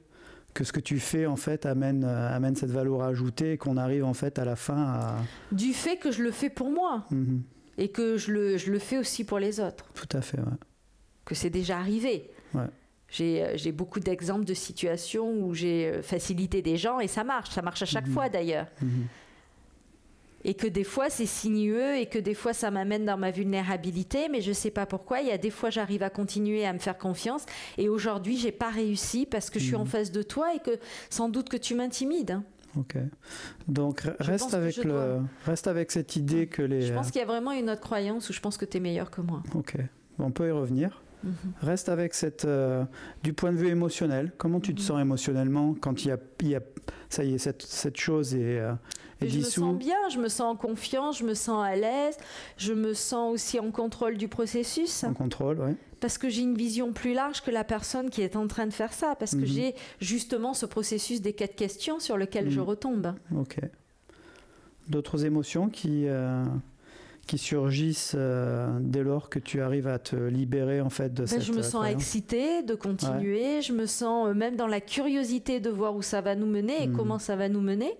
que 0.59 0.65
ce 0.65 0.73
que 0.73 0.81
tu 0.81 0.99
fais 0.99 1.25
en 1.27 1.37
fait 1.37 1.67
amène, 1.67 2.03
euh, 2.05 2.35
amène 2.37 2.57
cette 2.57 2.73
valeur 2.73 3.03
ajoutée 3.03 3.53
et 3.53 3.59
qu'on 3.59 3.77
arrive 3.77 4.05
en 4.05 4.13
fait 4.13 4.41
à 4.41 4.45
la 4.45 4.57
fin 4.57 4.77
à... 4.77 5.17
Du 5.53 5.73
fait 5.73 5.97
que 5.97 6.11
je 6.11 6.21
le 6.21 6.33
fais 6.33 6.51
pour 6.51 6.69
moi 6.73 7.05
Mhm. 7.13 7.43
et 7.77 7.89
que 7.93 8.17
je 8.17 8.33
le, 8.33 8.57
je 8.57 8.73
le 8.73 8.81
fais 8.81 8.99
aussi 8.99 9.23
pour 9.23 9.39
les 9.39 9.61
autres. 9.61 9.85
Tout 9.95 10.09
à 10.17 10.21
fait, 10.21 10.39
ouais. 10.39 10.59
que 11.25 11.37
c'est 11.37 11.51
déjà 11.51 11.79
arrivé. 11.79 12.29
Ouais. 12.55 12.67
J'ai, 13.09 13.43
euh, 13.45 13.53
j'ai 13.57 13.71
beaucoup 13.71 14.01
d'exemples 14.01 14.45
de 14.45 14.53
situations 14.55 15.31
où 15.45 15.55
j'ai 15.55 15.87
euh, 15.87 16.03
facilité 16.03 16.61
des 16.61 16.77
gens 16.77 16.99
et 16.99 17.07
ça 17.07 17.23
marche, 17.23 17.51
ça 17.51 17.63
marche 17.63 17.83
à 17.83 17.87
chaque 17.87 18.09
Mhm. 18.09 18.13
fois 18.15 18.29
d'ailleurs. 18.29 18.67
Mhm. 18.83 19.07
Et 20.45 20.55
que 20.55 20.67
des 20.67 20.85
fois 20.85 21.11
c'est 21.11 21.27
sinueux 21.27 21.97
et 21.97 22.07
que 22.07 22.19
des 22.19 22.35
fois 22.35 22.53
ça 22.53 22.71
m'amène 22.71 23.05
dans 23.05 23.17
ma 23.17 23.31
vulnérabilité, 23.31 24.29
mais 24.31 24.41
je 24.41 24.53
sais 24.53 24.71
pas 24.71 24.87
pourquoi. 24.87 25.21
Il 25.21 25.27
y 25.29 25.33
a 25.33 25.39
des 25.39 25.51
fois 25.51 25.71
j'arrive 25.71 26.03
à 26.03 26.11
continuer 26.11 26.65
à 26.65 26.73
me 26.73 26.79
faire 26.79 26.97
confiance 26.97 27.45
et 27.77 27.89
aujourd'hui 27.89 28.37
j'ai 28.39 28.53
pas 28.53 28.71
réussi 28.71 29.27
parce 29.27 29.51
que 29.51 29.59
je 29.59 29.65
suis 29.65 29.75
Mhm. 29.75 29.81
en 29.83 29.85
face 29.87 30.13
de 30.13 30.23
toi 30.23 30.55
et 30.55 30.61
que 30.61 30.79
sans 31.11 31.29
doute 31.29 31.49
que 31.49 31.57
tu 31.57 31.75
m'intimides. 31.75 32.31
hein. 32.31 32.45
Ok. 32.77 32.97
Donc 33.67 34.03
reste 34.21 34.55
avec 34.55 34.77
le, 34.77 34.85
dois. 34.93 35.23
reste 35.47 35.67
avec 35.67 35.91
cette 35.91 36.15
idée 36.17 36.47
que 36.47 36.63
les. 36.63 36.83
Je 36.83 36.93
pense 36.95 37.11
qu'il 37.11 37.19
y 37.21 37.25
a 37.25 37.27
vraiment 37.27 37.53
une 37.53 37.71
autre 37.71 37.81
croyance 37.81 38.29
où 38.31 38.33
je 38.33 38.41
pense 38.41 38.57
que 38.57 38.65
tu 38.65 38.77
es 38.77 38.81
meilleur 38.81 39.11
que 39.11 39.21
moi. 39.21 39.43
Ok. 39.55 39.75
On 40.19 40.31
peut 40.31 40.49
y 40.49 40.51
revenir. 40.53 41.03
Mhm. 41.25 41.33
Reste 41.63 41.89
avec 41.89 42.15
cette, 42.15 42.45
euh, 42.45 42.85
du 43.23 43.33
point 43.33 43.53
de 43.53 43.57
vue 43.57 43.69
émotionnel. 43.69 44.33
Comment 44.39 44.61
tu 44.61 44.75
te 44.75 44.81
Mhm. 44.81 44.87
sens 44.87 45.01
émotionnellement 45.01 45.75
quand 45.81 46.05
il 46.05 46.09
y 46.09 46.11
a, 46.13 46.19
il 46.41 46.49
y 46.49 46.55
a- 46.57 46.61
ça 47.09 47.25
y 47.25 47.35
est, 47.35 47.39
cette, 47.39 47.63
cette 47.63 47.97
chose 47.99 48.35
est, 48.35 48.59
euh, 48.61 48.73
est 49.21 49.27
Et 49.27 49.29
je 49.29 49.39
me 49.39 49.43
dissoute? 49.45 49.65
sens 49.65 49.79
bien, 49.79 50.09
je 50.11 50.19
me 50.19 50.29
sens 50.29 50.53
en 50.53 50.57
confiance, 50.57 51.19
je 51.19 51.25
me 51.25 51.35
sens 51.35 51.65
à 51.65 51.75
l'aise, 51.75 52.17
je 52.57 52.73
me 52.73 52.95
sens 52.95 53.33
aussi 53.35 53.59
en 53.59 53.71
contrôle 53.71 54.17
du 54.17 54.29
processus. 54.29 55.03
en 55.05 55.13
contrôle, 55.15 55.59
ouais. 55.61 55.75
Parce 56.01 56.17
que 56.19 56.29
j'ai 56.29 56.43
une 56.43 56.55
vision 56.55 56.93
plus 56.93 57.13
large 57.15 57.43
que 57.43 57.51
la 57.51 57.65
personne 57.65 58.09
qui 58.11 58.23
est 58.23 58.37
en 58.37 58.47
train 58.47 58.67
de 58.69 58.73
faire 58.73 58.93
ça. 58.93 59.17
Parce 59.19 59.33
que 59.33 59.41
Mhm. 59.41 59.47
j'ai 59.47 59.75
justement 60.01 60.55
ce 60.55 60.65
processus 60.67 61.21
des 61.21 61.33
quatre 61.33 61.57
questions 61.57 61.99
sur 61.99 62.17
lequel 62.17 62.51
je 62.51 62.61
retombe. 62.61 63.15
Ok. 63.37 63.59
D'autres 64.89 65.25
émotions 65.25 65.69
qui, 65.69 66.05
euh, 66.07 66.45
qui 67.29 67.39
surgissent 67.39 68.15
euh, 68.19 68.77
dès 68.81 69.05
lors 69.05 69.29
que 69.31 69.39
tu 69.39 69.61
arrives 69.61 69.87
à 69.87 70.01
te 70.01 70.17
libérer 70.17 70.81
en 70.81 70.91
fait 70.91 71.15
de 71.15 71.21
Ben, 71.23 71.27
cette 71.29 71.43
je 71.43 71.53
me 71.53 71.63
sens 71.63 71.75
croyance 71.75 71.95
excitée 72.03 72.63
de 72.65 72.75
continuer. 72.75 73.63
Je 73.63 73.73
me 73.73 73.87
sens 73.87 74.29
euh, 74.29 74.35
même 74.35 74.57
dans 74.57 74.67
la 74.67 74.81
curiosité 74.81 75.61
de 75.61 75.71
voir 75.71 75.95
où 75.95 76.03
ça 76.03 76.21
va 76.21 76.35
nous 76.35 76.47
mener 76.47 76.83
et 76.83 76.87
Mhm. 76.89 76.97
comment 76.97 77.19
ça 77.21 77.37
va 77.37 77.49
nous 77.49 77.61
mener. 77.61 77.97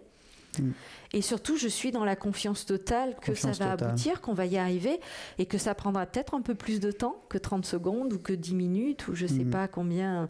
Mhm. 0.59 0.73
Et 1.13 1.23
surtout, 1.23 1.57
je 1.57 1.69
suis 1.69 1.91
dans 1.91 2.05
la 2.05 2.17
confiance 2.17 2.67
totale 2.67 3.15
que 3.21 3.27
Confiance 3.33 3.57
ça 3.59 3.65
va 3.67 3.71
totale. 3.73 3.89
aboutir, 3.91 4.21
qu'on 4.21 4.35
va 4.35 4.47
y 4.47 4.57
arriver 4.59 4.99
et 5.39 5.47
que 5.47 5.57
ça 5.59 5.75
prendra 5.75 6.05
peut-être 6.07 6.35
un 6.35 6.41
peu 6.43 6.55
plus 6.55 6.81
de 6.81 6.91
temps 6.91 7.17
que 7.29 7.39
30 7.39 7.65
secondes 7.65 8.13
ou 8.13 8.19
que 8.19 8.33
10 8.33 8.55
minutes 8.55 9.09
ou 9.09 9.15
je 9.15 9.27
sais 9.27 9.45
Mhm. 9.45 9.51
pas 9.51 9.69
combien 9.69 10.29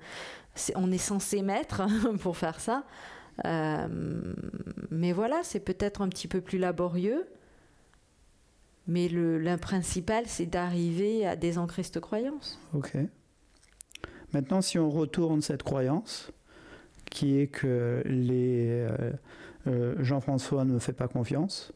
on 0.74 0.90
est 0.92 0.98
censé 0.98 1.40
mettre 1.42 1.82
pour 2.20 2.36
faire 2.36 2.58
ça. 2.60 2.82
Euh, 3.44 3.86
mais 4.90 5.12
voilà, 5.12 5.40
c'est 5.44 5.60
peut-être 5.60 6.00
un 6.02 6.08
petit 6.08 6.26
peu 6.26 6.40
plus 6.40 6.58
laborieux. 6.58 7.24
Mais 8.88 9.08
le, 9.08 9.38
le 9.38 9.56
principal, 9.58 10.24
c'est 10.26 10.46
d'arriver 10.46 11.26
à 11.26 11.36
désancrer 11.36 11.82
cette 11.82 12.00
croyance. 12.00 12.58
Ok. 12.74 12.96
Maintenant, 14.32 14.62
si 14.62 14.78
on 14.78 14.90
retourne 14.90 15.42
cette 15.42 15.62
croyance, 15.62 16.32
qui 17.10 17.38
est 17.38 17.46
que 17.48 18.02
les 18.06 18.66
euh, 18.70 19.12
euh, 19.66 19.94
Jean-François 19.98 20.64
ne 20.64 20.72
me 20.72 20.78
fait 20.78 20.92
pas 20.94 21.08
confiance, 21.08 21.72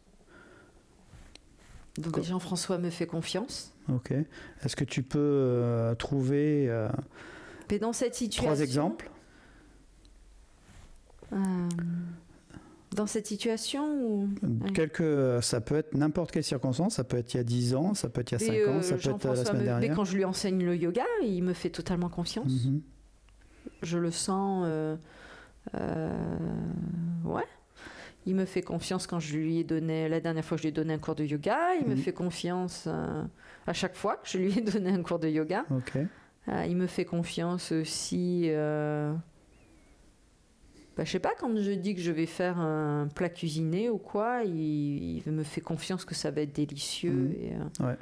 Donc 1.98 2.22
Jean-François 2.22 2.79
me 2.79 2.90
fait 2.90 3.07
confiance. 3.07 3.72
ok. 3.90 4.12
Est-ce 4.64 4.77
que 4.77 4.85
tu 4.85 5.03
peux 5.03 5.18
euh, 5.18 5.94
trouver 5.94 6.68
Mais 7.70 7.79
dans 7.79 7.92
cette 7.92 8.14
situation, 8.14 8.44
trois 8.53 8.61
exemples 8.62 9.11
dans 12.95 13.07
cette 13.07 13.27
situation 13.27 13.85
où 14.05 14.29
Ouais. 14.43 14.71
Quelques, 14.75 15.43
ça 15.43 15.61
peut 15.61 15.77
être 15.77 15.95
n'importe 15.95 16.31
quelle 16.31 16.45
circonstance, 16.45 16.95
ça 16.97 17.05
peut 17.05 17.17
être 17.17 17.35
il 17.35 17.37
y 17.39 17.41
a 17.41 17.45
10 17.45 17.75
ans, 17.75 17.95
ça 17.95 18.09
peut 18.09 18.21
être 18.21 18.33
il 18.33 18.35
y 18.41 18.43
a 18.43 18.47
5 18.47 18.53
Et, 18.53 18.67
ans, 18.67 18.73
euh, 18.77 18.83
ça 18.83 18.97
peut 18.97 19.11
être 19.11 19.27
euh, 19.27 19.35
la 19.35 19.45
semaine 19.45 19.53
me- 19.55 19.59
mais 19.59 19.65
dernière. 19.65 19.97
quand 19.97 20.05
je 20.05 20.17
lui 20.17 20.25
enseigne 20.25 20.65
le 20.65 20.77
yoga, 20.77 21.05
il 21.23 21.43
me 21.43 21.53
fait 21.53 21.71
totalement 21.71 22.09
confiance. 22.09 22.67
Mhm. 22.67 22.81
Je 23.83 23.99
le 23.99 24.11
sens. 24.11 24.65
euh, 24.69 24.97
euh, 25.75 26.11
ouais. 27.25 27.45
Il 28.27 28.37
me 28.37 28.45
fait 28.45 28.63
confiance 28.63 29.07
quand 29.09 29.19
je 29.19 29.37
lui 29.37 29.59
ai 29.59 29.65
donné. 29.65 30.09
La 30.09 30.21
dernière 30.21 30.45
fois, 30.45 30.57
je 30.57 30.63
lui 30.63 30.69
ai 30.69 30.73
donné 30.73 30.95
un 30.95 30.99
cours 30.99 31.17
de 31.17 31.25
yoga. 31.25 31.75
Il 31.81 31.89
me 31.89 31.97
fait 31.97 32.13
confiance 32.13 32.85
euh, 32.87 33.23
à 33.67 33.73
chaque 33.73 33.97
fois 33.97 34.17
que 34.17 34.29
je 34.29 34.39
lui 34.39 34.57
ai 34.57 34.61
donné 34.61 34.91
un 34.91 35.03
cours 35.03 35.19
de 35.19 35.29
yoga. 35.29 35.65
Ok. 35.71 35.97
Euh, 36.49 36.65
il 36.69 36.77
me 36.77 36.87
fait 36.87 37.05
confiance 37.05 37.73
aussi. 37.73 38.49
Euh, 40.93 40.97
bah, 40.97 41.05
je 41.05 41.11
sais 41.13 41.19
pas, 41.19 41.33
quand 41.39 41.57
je 41.57 41.71
dis 41.73 41.95
que 41.95 42.01
je 42.01 42.13
vais 42.13 42.27
faire 42.27 42.59
un 42.59 43.09
plat 43.15 43.29
cuisiné 43.29 43.89
ou 43.91 43.99
quoi, 43.99 44.43
il, 44.45 45.19
il 45.27 45.33
me 45.33 45.43
fait 45.43 45.61
confiance 45.61 46.05
que 46.05 46.15
ça 46.15 46.31
va 46.31 46.43
être 46.43 46.55
délicieux. 46.55 47.11
Mhm. 47.13 47.33
Et 47.41 47.53
euh, 47.53 47.87
Ouais. 47.87 47.97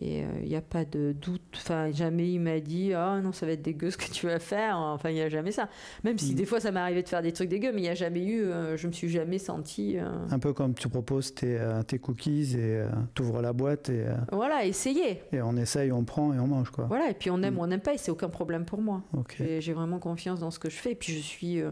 et, 0.00 0.24
euh, 0.24 0.26
il 0.42 0.48
n'y 0.48 0.56
a 0.56 0.62
pas 0.62 0.84
de 0.86 1.12
doute. 1.12 1.42
Enfin, 1.54 1.90
jamais 1.92 2.32
il 2.32 2.40
m'a 2.40 2.60
dit 2.60 2.94
Ah 2.94 3.20
non, 3.22 3.32
ça 3.32 3.44
va 3.44 3.52
être 3.52 3.60
dégueu 3.62 3.90
ce 3.90 3.98
que 3.98 4.10
tu 4.10 4.26
vas 4.26 4.38
faire. 4.38 4.76
Enfin, 4.78 5.10
il 5.10 5.14
n'y 5.16 5.20
a 5.20 5.28
jamais 5.28 5.50
ça. 5.52 5.68
Même 6.02 6.16
si 6.18 6.30
Mhm. 6.30 6.36
des 6.36 6.44
fois 6.46 6.60
ça 6.60 6.72
m'est 6.72 6.80
arrivé 6.80 7.02
de 7.02 7.08
faire 7.08 7.20
des 7.22 7.32
trucs 7.32 7.50
dégueux, 7.50 7.72
mais 7.72 7.80
il 7.80 7.84
n'y 7.84 7.88
a 7.90 7.94
jamais 7.94 8.24
eu. 8.24 8.42
euh, 8.44 8.76
je 8.78 8.86
me 8.88 8.92
suis 8.92 9.10
jamais 9.10 9.36
sentie. 9.38 9.98
euh, 9.98 10.08
Un 10.30 10.38
peu 10.38 10.52
comme 10.54 10.72
tu 10.74 10.88
proposes 10.88 11.34
tes, 11.34 11.58
euh, 11.58 11.82
tes 11.82 11.98
cookies 11.98 12.56
et 12.58 12.82
tu 13.14 13.20
ouvres 13.22 13.42
la 13.42 13.52
boîte 13.52 13.90
et, 13.90 14.06
euh, 14.06 14.14
Voilà, 14.32 14.64
essayer. 14.64 15.20
et 15.30 15.42
on 15.42 15.56
essaye, 15.58 15.92
on 15.92 16.04
prend 16.04 16.32
et 16.32 16.38
on 16.38 16.46
mange. 16.46 16.70
Quoi. 16.70 16.86
Voilà, 16.86 17.10
et 17.10 17.14
puis 17.14 17.30
on 17.30 17.42
aime 17.42 17.54
Mhm. 17.54 17.60
ou 17.60 17.62
on 17.64 17.66
n'aime 17.66 17.80
pas, 17.80 17.92
et 17.94 17.98
c'est 17.98 18.10
aucun 18.10 18.30
problème 18.30 18.64
pour 18.64 18.80
moi. 18.80 19.02
Ok. 19.16 19.36
J'ai 19.58 19.72
vraiment 19.74 19.98
confiance 19.98 20.40
dans 20.40 20.50
ce 20.50 20.58
que 20.58 20.70
je 20.70 20.76
fais. 20.76 20.92
Et 20.92 20.96
puis 20.96 21.12
je 21.12 21.20
suis 21.20 21.60
euh, 21.60 21.70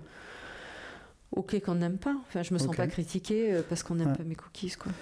OK 1.33 1.61
qu'on 1.61 1.77
n'aime 1.77 1.99
pas. 1.99 2.17
Enfin, 2.29 2.43
je 2.43 2.53
me 2.53 2.59
sens 2.59 2.75
pas 2.77 2.87
critiquée 2.87 3.55
euh, 3.55 3.63
parce 3.69 3.83
qu'on 3.83 3.95
n'aime 3.97 4.09
Ouais. 4.11 4.17
pas 4.17 4.25
mes 4.25 4.35
cookies. 4.35 4.73
Quoi. 4.79 4.93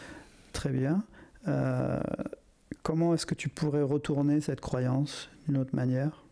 Très 0.53 0.71
bien. 0.71 1.03
Euh, 1.47 1.99
comment 2.83 3.15
est-ce 3.15 3.25
que 3.27 3.35
tu 3.35 3.49
pourrais 3.49 3.83
retourner 3.83 4.41
cette 4.41 4.61
croyance 4.61 5.31
d'une 5.47 5.57
autre 5.57 5.75
manière? 5.75 6.25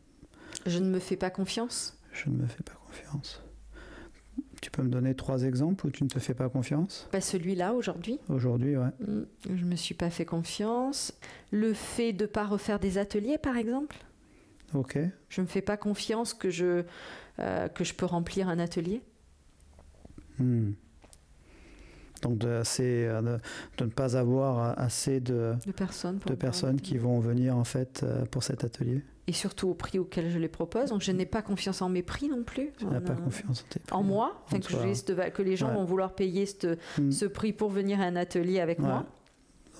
Je 0.66 0.78
ne 0.78 0.88
me 0.90 0.98
fais 0.98 1.16
pas 1.16 1.30
confiance. 1.30 1.98
Je 2.12 2.28
ne 2.30 2.37
me 2.37 2.46
fais 2.46 2.62
pas 2.62 2.74
confiance. 2.87 3.42
Tu 4.61 4.70
peux 4.70 4.82
me 4.82 4.88
donner 4.88 5.14
trois 5.14 5.42
exemples 5.42 5.87
où 5.87 5.90
tu 5.90 6.02
ne 6.04 6.09
te 6.09 6.18
fais 6.18 6.35
pas 6.35 6.48
confiance? 6.48 7.09
Pas 7.12 7.20
celui-là 7.20 7.72
aujourd'hui. 7.74 8.18
Aujourd'hui, 8.28 8.76
ouais. 8.76 8.88
Mm, 9.00 9.22
Je 9.54 9.64
me 9.64 9.76
suis 9.76 9.94
pas 9.94 10.11
fait 10.11 10.24
confiance. 10.24 11.12
Le 11.52 11.72
fait 11.72 12.12
de 12.12 12.26
pas 12.26 12.44
refaire 12.46 12.78
des 12.80 12.98
ateliers, 12.98 13.38
par 13.38 13.56
exemple. 13.56 13.96
Ok. 14.74 14.98
Je 15.28 15.40
me 15.40 15.46
fais 15.46 15.61
pas 15.62 15.76
confiance 15.76 16.35
que 16.35 16.50
je, 16.50 16.82
euh, 17.38 17.68
que 17.68 17.85
je 17.85 17.94
peux 17.94 18.06
remplir 18.06 18.48
un 18.48 18.59
atelier. 18.59 19.02
Hmm. 20.38 20.72
Donc 22.22 22.38
de, 22.38 22.62
euh, 23.07 23.20
de, 23.20 23.38
de 23.79 23.85
ne 23.85 23.90
pas 23.90 24.16
avoir 24.16 24.79
assez 24.79 25.20
de, 25.20 25.55
De 25.66 25.72
personnes. 25.72 26.18
de 26.27 26.35
qui 26.81 26.96
vont 26.96 27.20
venir 27.20 27.57
en 27.57 27.64
fait 27.64 28.01
euh, 28.03 28.25
pour 28.27 28.42
cet 28.42 28.64
atelier. 28.64 29.03
Et 29.29 29.33
surtout 29.33 29.68
au 29.68 29.75
prix 29.75 29.99
auquel 29.99 30.31
je 30.31 30.38
les 30.38 30.49
propose. 30.49 30.90
Donc 30.90 31.03
je 31.03 31.12
n'ai 31.12 31.27
pas 31.27 31.42
confiance 31.42 31.83
en 31.83 31.88
mes 31.90 32.03
prix 32.03 32.29
non 32.29 32.42
plus. 32.42 32.70
Tu 32.79 32.87
n'as 32.87 33.01
pas 33.01 33.12
euh, 33.12 33.16
confiance 33.16 33.64
en 33.64 33.68
tes 33.72 33.81
prix. 33.81 33.94
En 33.94 34.03
moi, 34.03 34.42
En 34.46 34.59
que, 35.31 35.42
les 35.42 35.57
gens 35.57 35.68
Ouais. 35.68 35.75
vont 35.75 35.85
vouloir 35.85 36.14
payer 36.14 36.46
cette- 36.46 36.79
Hmm. 36.99 37.11
ce 37.11 37.27
prix 37.27 37.53
pour 37.53 37.68
venir 37.68 38.01
à 38.01 38.05
un 38.05 38.16
atelier 38.16 38.61
avec 38.61 38.79
Ouais. 38.79 38.87
moi. 38.87 39.05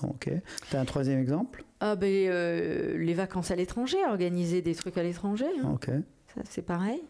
Ok. 0.03 0.29
Tu 0.69 0.75
as 0.75 0.79
un 0.79 0.85
troisième 0.85 1.19
exemple? 1.19 1.63
Ah 1.79 1.95
ben, 1.95 2.07
euh, 2.29 2.97
les 2.99 3.13
vacances 3.15 3.49
à 3.49 3.55
l'étranger, 3.55 3.97
organiser 4.07 4.61
des 4.61 4.75
trucs 4.75 4.97
à 4.97 5.03
l'étranger, 5.03 5.45
hein. 5.63 5.71
Ok. 5.73 5.87
ça 6.35 6.41
c'est 6.47 6.61
pareil. 6.61 7.01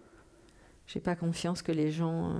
J'ai 0.87 0.99
pas 1.01 1.15
confiance 1.15 1.61
que 1.61 1.71
les 1.71 1.91
gens 1.91 2.31
euh, 2.31 2.39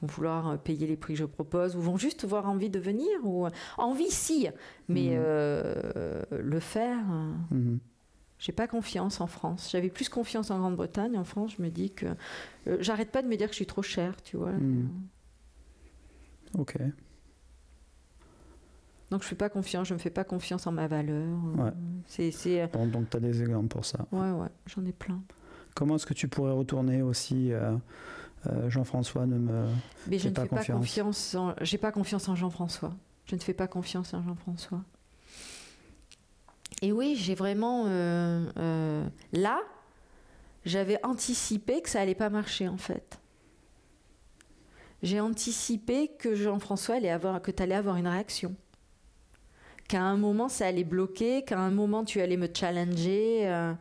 vont 0.00 0.06
vouloir 0.06 0.48
euh, 0.48 0.56
payer 0.56 0.86
les 0.86 0.96
prix 0.96 1.14
que 1.14 1.18
je 1.20 1.24
propose 1.24 1.74
ou 1.76 1.80
vont 1.80 1.96
juste 1.96 2.24
avoir 2.24 2.48
envie 2.48 2.70
de 2.70 2.78
venir 2.78 3.06
ou 3.24 3.46
envie 3.78 4.10
si, 4.10 4.48
mais 4.88 5.10
Mhm. 5.10 5.16
euh, 5.18 6.22
le 6.30 6.60
faire. 6.60 7.04
euh, 7.10 7.32
Mhm. 7.50 7.78
J'ai 8.38 8.52
pas 8.52 8.66
confiance 8.68 9.20
en 9.20 9.26
France. 9.26 9.70
J'avais 9.72 9.88
plus 9.88 10.08
confiance 10.08 10.50
en 10.50 10.58
Grande-Bretagne. 10.58 11.16
En 11.16 11.24
France, 11.24 11.54
je 11.56 11.62
me 11.62 11.70
dis 11.70 11.90
que 11.92 12.06
euh, 12.66 12.76
j'arrête 12.80 13.10
pas 13.10 13.22
de 13.22 13.28
me 13.28 13.36
dire 13.36 13.46
que 13.46 13.52
je 13.52 13.56
suis 13.58 13.66
trop 13.66 13.82
chère, 13.82 14.20
tu 14.22 14.36
vois. 14.36 14.52
Mhm. 14.52 14.90
Ok. 16.58 16.76
Donc 19.10 19.22
je 19.22 19.28
fais 19.28 19.34
pas 19.36 19.48
confiance. 19.48 19.88
Je 19.88 19.94
me 19.94 19.98
fais 19.98 20.10
pas 20.10 20.24
confiance 20.24 20.66
en 20.66 20.72
ma 20.72 20.86
valeur. 20.88 21.38
Ouais. 21.56 21.70
C'est, 22.06 22.30
c'est, 22.30 22.62
euh, 22.62 22.66
Bon, 22.72 22.86
donc 22.86 23.10
tu 23.10 23.16
as 23.16 23.20
des 23.20 23.40
exemples 23.42 23.68
pour 23.68 23.84
ça. 23.84 24.06
ouais, 24.12 24.30
ouais. 24.32 24.48
J'en 24.66 24.84
ai 24.84 24.92
plein. 24.92 25.22
Comment 25.74 25.96
est-ce 25.96 26.06
que 26.06 26.14
tu 26.14 26.28
pourrais 26.28 26.52
retourner 26.52 27.02
aussi 27.02 27.52
euh, 27.52 27.76
euh, 28.46 28.70
Jean-François 28.70 29.26
ne 29.26 29.38
me... 29.38 29.66
Mais 30.06 30.18
je 30.18 30.28
ne 30.28 30.34
pas 30.34 30.42
fais 30.42 30.48
pas 30.48 30.64
confiance. 30.64 31.34
En... 31.34 31.54
J'ai 31.60 31.78
pas 31.78 31.90
confiance 31.90 32.28
en 32.28 32.36
Jean-François. 32.36 32.94
Je 33.26 33.34
ne 33.34 33.40
fais 33.40 33.54
pas 33.54 33.66
confiance 33.66 34.14
en 34.14 34.22
Jean-François. 34.22 34.82
Et 36.82 36.92
oui, 36.92 37.16
j'ai 37.16 37.34
vraiment 37.34 37.86
euh, 37.86 38.44
euh, 38.58 39.04
là, 39.32 39.60
j'avais 40.64 40.98
anticipé 41.04 41.80
que 41.82 41.88
ça 41.88 42.00
allait 42.00 42.14
pas 42.14 42.30
marcher 42.30 42.68
en 42.68 42.76
fait. 42.76 43.18
J'ai 45.02 45.20
anticipé 45.20 46.08
que 46.18 46.34
Jean-François 46.34 46.96
allait 46.96 47.10
avoir, 47.10 47.42
que 47.42 47.50
tu 47.50 47.62
allais 47.62 47.74
avoir 47.74 47.96
une 47.96 48.08
réaction. 48.08 48.54
Qu'à 49.88 50.02
un 50.02 50.16
moment 50.16 50.48
ça 50.48 50.66
allait 50.66 50.84
bloquer, 50.84 51.42
qu'à 51.44 51.58
un 51.58 51.70
moment 51.70 52.04
tu 52.04 52.20
allais 52.20 52.36
me 52.36 52.48
challenger. 52.52 53.48
euh, 53.48 53.74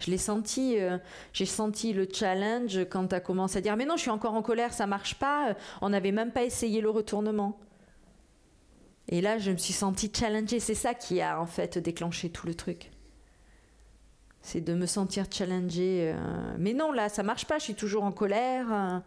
je 0.00 0.10
l'ai 0.10 0.18
senti, 0.18 0.78
euh, 0.78 0.98
j'ai 1.32 1.46
senti 1.46 1.92
le 1.92 2.08
challenge 2.12 2.78
quand 2.88 3.08
tu 3.08 3.14
as 3.14 3.20
commencé 3.20 3.58
à 3.58 3.60
dire 3.60 3.76
Mais 3.76 3.84
non, 3.84 3.96
je 3.96 4.02
suis 4.02 4.10
encore 4.10 4.34
en 4.34 4.42
colère, 4.42 4.72
ça 4.72 4.86
marche 4.86 5.16
pas, 5.16 5.50
euh, 5.50 5.54
on 5.80 5.90
n'avait 5.90 6.12
même 6.12 6.32
pas 6.32 6.44
essayé 6.44 6.80
le 6.80 6.90
retournement. 6.90 7.58
Et 9.08 9.20
là, 9.20 9.38
je 9.38 9.50
me 9.50 9.56
suis 9.56 9.72
sentie 9.72 10.12
challengée. 10.14 10.60
C'est 10.60 10.74
ça 10.74 10.94
qui 10.94 11.20
a 11.20 11.40
en 11.40 11.46
fait 11.46 11.78
déclenché 11.78 12.30
tout 12.30 12.46
le 12.46 12.54
truc. 12.54 12.90
C'est 14.42 14.60
de 14.60 14.74
me 14.74 14.86
sentir 14.86 15.24
challengée. 15.30 16.12
euh, 16.14 16.54
Mais 16.58 16.74
non, 16.74 16.92
là, 16.92 17.08
ça 17.08 17.22
marche 17.22 17.46
pas, 17.46 17.58
je 17.58 17.64
suis 17.64 17.74
toujours 17.74 18.04
en 18.04 18.12
colère. 18.12 19.02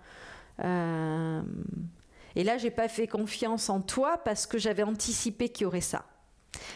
Et 2.36 2.44
là, 2.44 2.58
j'ai 2.58 2.72
pas 2.72 2.88
fait 2.88 3.08
confiance 3.08 3.70
en 3.70 3.82
toi 3.82 4.18
parce 4.18 4.48
que 4.48 4.58
j'avais 4.58 4.84
anticipé 4.84 5.50
qu'il 5.50 5.64
y 5.64 5.68
aurait 5.68 5.82
ça. 5.82 6.06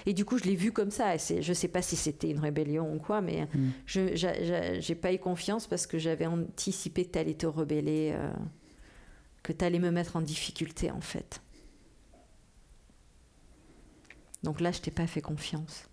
Et 0.06 0.14
du 0.14 0.24
coup, 0.26 0.38
je 0.38 0.44
l'ai 0.44 0.56
vu 0.56 0.72
comme 0.72 0.92
ça. 0.92 1.16
Et 1.16 1.42
je 1.42 1.54
sais 1.54 1.68
pas 1.68 1.82
si 1.82 1.96
c'était 1.96 2.30
une 2.30 2.40
rébellion 2.40 2.94
ou 2.94 3.00
quoi, 3.00 3.22
mais 3.22 3.48
Mm. 3.54 3.70
je 3.86 4.78
j'ai 4.80 4.96
pas 4.96 5.12
eu 5.14 5.20
confiance 5.20 5.68
parce 5.68 5.88
que 5.88 5.98
j'avais 5.98 6.28
anticipé 6.28 7.06
que 7.06 7.12
tu 7.12 7.20
allais 7.20 7.34
te 7.34 7.46
rebeller. 7.48 8.12
euh, 8.16 8.32
que 9.44 9.54
tu 9.54 9.64
allais 9.64 9.80
me 9.80 9.92
mettre 9.92 10.16
en 10.16 10.22
difficulté 10.22 10.90
en 10.92 11.02
fait. 11.02 11.40
Donc 14.44 14.62
là, 14.62 14.72
je 14.72 14.82
t'ai 14.82 14.92
pas 14.92 15.08
fait 15.08 15.22
confiance. 15.22 15.90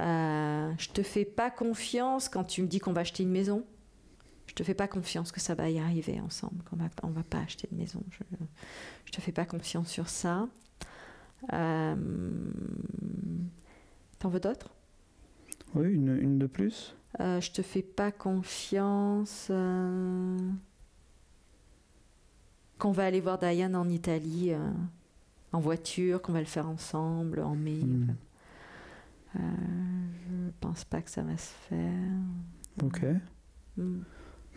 Euh, 0.00 0.72
je 0.78 0.88
te 0.90 1.02
fais 1.02 1.24
pas 1.24 1.50
confiance 1.50 2.28
quand 2.28 2.44
tu 2.44 2.62
me 2.62 2.66
dis 2.66 2.80
qu'on 2.80 2.92
va 2.92 3.02
acheter 3.02 3.22
une 3.22 3.30
maison. 3.30 3.64
Je 4.46 4.54
te 4.54 4.62
fais 4.62 4.74
pas 4.74 4.88
confiance 4.88 5.32
que 5.32 5.40
ça 5.40 5.54
va 5.54 5.68
y 5.70 5.78
arriver 5.78 6.20
ensemble, 6.20 6.62
qu'on 6.64 6.76
va, 6.76 6.86
on 7.02 7.08
va 7.10 7.22
pas 7.22 7.38
acheter 7.38 7.68
de 7.70 7.76
maison. 7.76 8.02
Je, 8.10 8.18
je 9.06 9.12
te 9.12 9.20
fais 9.20 9.32
pas 9.32 9.44
confiance 9.46 9.88
sur 9.88 10.08
ça. 10.08 10.46
Euh, 11.52 11.94
T'en 14.18 14.28
veux 14.28 14.40
d'autres? 14.40 14.70
Oui, 15.74 15.92
une, 15.92 16.16
une 16.16 16.38
de 16.38 16.46
plus. 16.46 16.96
Euh, 17.20 17.40
Je 17.40 17.50
te 17.52 17.62
fais 17.62 17.82
pas 17.82 18.10
confiance. 18.12 19.48
euh, 19.50 20.38
qu'on 22.78 22.92
va 22.92 23.04
aller 23.06 23.20
voir 23.20 23.38
Diane 23.38 23.76
en 23.76 23.88
Italie 23.88 24.52
euh, 24.52 24.70
en 25.52 25.60
voiture, 25.60 26.20
qu'on 26.22 26.32
va 26.32 26.40
le 26.40 26.44
faire 26.46 26.68
ensemble 26.68 27.40
en 27.40 27.54
mai. 27.54 27.80
Euh, 29.36 29.38
je 29.38 30.50
pense 30.60 30.84
pas 30.84 31.00
que 31.02 31.10
ça 31.10 31.22
va 31.22 31.36
se 31.36 31.52
faire. 31.68 31.92
Ok. 32.82 33.04
Hmm. 33.76 34.00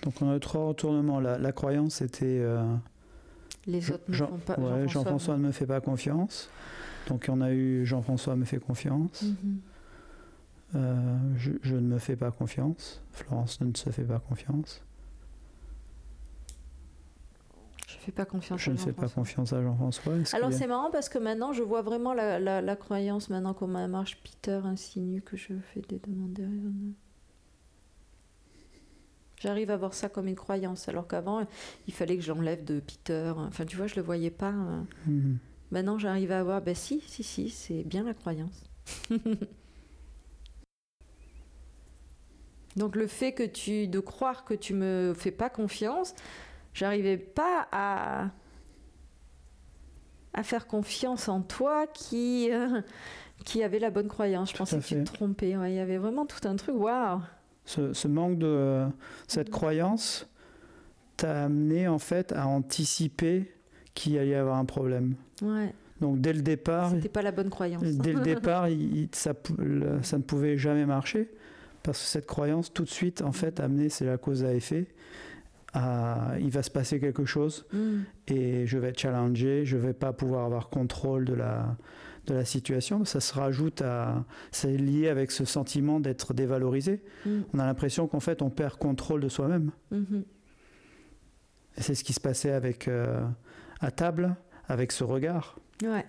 Donc 0.04 0.22
on 0.22 0.30
a 0.32 0.40
trois 0.40 0.66
retournements. 0.68 1.20
La, 1.20 1.38
la 1.38 1.52
croyance 1.52 1.96
c'était 1.96 2.40
euh, 2.40 2.64
Les 3.68 3.92
autres 3.92 4.04
ne 4.08 4.14
Jean- 4.14 4.28
font 4.28 4.38
pas. 4.38 4.56
ouais, 4.60 4.88
Jean-François 4.88 5.38
ne 5.38 5.44
me 5.48 5.52
fait 5.52 5.68
pas 5.68 5.82
confiance. 5.82 6.50
Donc 7.08 7.28
on 7.30 7.42
a 7.42 7.52
eu 7.52 7.86
Jean-François 7.86 8.36
me 8.36 8.46
fait 8.46 8.60
confiance. 8.60 9.22
Mhm. 9.24 9.60
Euh, 10.76 11.18
je, 11.38 11.52
je 11.62 11.76
ne 11.76 11.82
me 11.94 11.98
fais 12.00 12.16
pas 12.16 12.32
confiance. 12.32 13.02
Florence 13.12 13.62
ne 13.62 13.74
se 13.76 13.90
fait 13.90 14.04
pas 14.04 14.20
confiance. 14.20 14.82
Je 17.88 17.96
fais 18.00 18.12
pas 18.12 18.26
confiance. 18.26 18.60
Je 18.62 18.70
à 18.70 18.74
ne 18.74 18.78
fais 18.78 18.92
pas 18.94 19.08
confiance 19.10 19.54
à 19.54 19.62
Jean-François. 19.62 20.14
Alors 20.34 20.50
a- 20.50 20.52
c'est 20.52 20.68
marrant 20.68 20.92
parce 20.92 21.10
que 21.10 21.18
maintenant 21.18 21.54
je 21.54 21.64
vois 21.64 21.82
vraiment 21.82 22.14
la, 22.14 22.40
la- 22.40 22.62
la 22.62 22.76
croyance 22.76 23.30
maintenant 23.30 23.54
comment 23.54 23.80
elle 23.80 23.92
marche. 23.92 24.18
Peter 24.24 24.60
insinue 24.64 25.22
que 25.22 25.38
je 25.38 25.54
fais 25.74 25.82
des 25.88 26.00
demandes 26.00 26.34
déraisonnables. 26.34 26.94
J'arrive 29.40 29.70
à 29.70 29.78
voir 29.78 29.94
ça 29.94 30.10
comme 30.10 30.28
une 30.28 30.36
croyance 30.36 30.90
alors 30.90 31.08
qu'avant 31.08 31.46
il 31.88 31.94
fallait 31.94 32.16
que 32.18 32.24
j'enlève 32.24 32.64
de 32.64 32.80
Peter. 32.80 33.34
Enfin 33.38 33.66
tu 33.66 33.78
vois 33.78 33.88
je 33.88 33.96
le 33.96 34.02
voyais 34.02 34.32
pas. 34.32 34.52
euh. 34.52 34.82
Mhm. 35.06 35.38
Maintenant 35.72 36.00
j'arrive 36.00 36.32
à 36.32 36.44
voir 36.44 36.62
ben 36.62 36.74
si 36.76 37.02
si 37.08 37.24
si 37.24 37.50
c'est 37.50 37.84
bien 37.84 38.04
la 38.04 38.14
croyance. 38.14 38.64
Donc 42.76 42.96
le 42.96 43.08
fait 43.08 43.32
que 43.34 43.44
tu 43.44 43.88
de 43.88 44.00
croire 44.00 44.46
que 44.46 44.54
tu 44.54 44.74
me 44.74 45.14
fais 45.18 45.32
pas 45.32 45.50
confiance, 45.50 46.14
j'arrivais 46.74 47.18
pas 47.18 47.68
à 47.72 48.30
à 50.34 50.44
faire 50.44 50.68
confiance 50.68 51.30
en 51.30 51.42
toi 51.42 51.88
qui 51.88 52.50
euh, 52.52 52.82
qui 53.46 53.64
avait 53.64 53.80
la 53.80 53.90
bonne 53.90 54.08
croyance. 54.08 54.52
Je 54.52 54.58
pensais 54.58 54.78
que 54.80 54.84
tu 54.84 54.96
te 55.04 55.12
trompais. 55.14 55.58
Ouais, 55.58 55.72
il 55.72 55.76
y 55.76 55.80
avait 55.80 55.98
vraiment 55.98 56.26
tout 56.26 56.48
un 56.48 56.56
truc. 56.56 56.76
Waouh. 56.76 57.22
Ce, 57.68 57.94
ce 57.94 58.08
manque 58.08 58.40
de 58.40 58.86
cette 59.28 59.50
croyance 59.52 60.28
t'a 61.18 61.44
amené 61.44 61.88
en 61.88 62.00
fait 62.00 62.32
à 62.32 62.48
anticiper 62.48 63.52
qu'il 63.94 64.18
allait 64.18 64.30
y 64.32 64.36
avoir 64.36 64.58
un 64.58 64.66
problème. 64.66 65.16
Ouais. 65.42 65.74
Donc 66.02 66.22
dès 66.22 66.32
le 66.34 66.42
départ, 66.42 66.92
C'était 66.92 67.10
pas 67.10 67.22
la 67.24 67.32
bonne 67.32 67.50
croyance. 67.50 67.84
dès 67.84 68.14
le 68.14 68.22
départ, 68.22 68.70
il- 68.70 69.10
ça, 69.14 69.34
ne 69.34 70.22
pouvait 70.22 70.58
jamais 70.58 70.86
marcher 70.86 71.30
parce 71.84 72.00
que 72.02 72.06
cette 72.08 72.26
croyance 72.26 72.72
tout 72.74 72.84
de 72.84 72.90
suite 72.90 73.22
en 73.22 73.32
fait 73.32 73.60
amené, 73.60 73.90
c'est 73.90 74.06
la 74.06 74.18
cause 74.18 74.44
à 74.44 74.54
effet. 74.54 74.88
à- 75.74 76.36
il 76.40 76.50
va 76.50 76.64
se 76.64 76.72
passer 76.72 77.00
quelque 77.00 77.26
chose 77.26 77.66
Mm. 77.74 78.00
et 78.30 78.66
je 78.66 78.78
vais 78.78 78.88
être 78.90 79.00
challengé, 79.00 79.66
je 79.66 79.76
vais 79.78 79.94
pas 79.94 80.14
pouvoir 80.14 80.46
avoir 80.46 80.70
contrôle 80.70 81.26
de 81.26 81.34
la, 81.34 81.76
de 82.28 82.34
la 82.36 82.46
situation. 82.46 83.06
Ça 83.06 83.20
se 83.20 83.34
rajoute 83.34 83.82
à. 83.82 84.24
C'est 84.52 84.76
lié 84.78 85.08
avec 85.10 85.32
ce 85.32 85.46
sentiment 85.46 86.00
d'être 86.00 86.34
dévalorisé. 86.34 87.02
Mm. 87.26 87.40
On 87.54 87.60
a 87.60 87.66
l'impression 87.66 88.08
qu'en 88.08 88.20
fait, 88.20 88.42
on 88.42 88.50
perd 88.50 88.76
contrôle 88.78 89.22
de 89.22 89.30
soi-même. 89.30 89.72
Mhm. 89.92 90.24
Et 91.78 91.82
c'est 91.82 91.96
ce 91.96 92.04
qui 92.04 92.14
se 92.14 92.20
passait 92.20 92.52
avec, 92.52 92.88
euh, 92.88 93.26
à 93.82 93.92
table, 93.92 94.36
avec 94.68 94.92
ce 94.92 95.04
regard. 95.04 95.58
Ouais. 95.84 96.06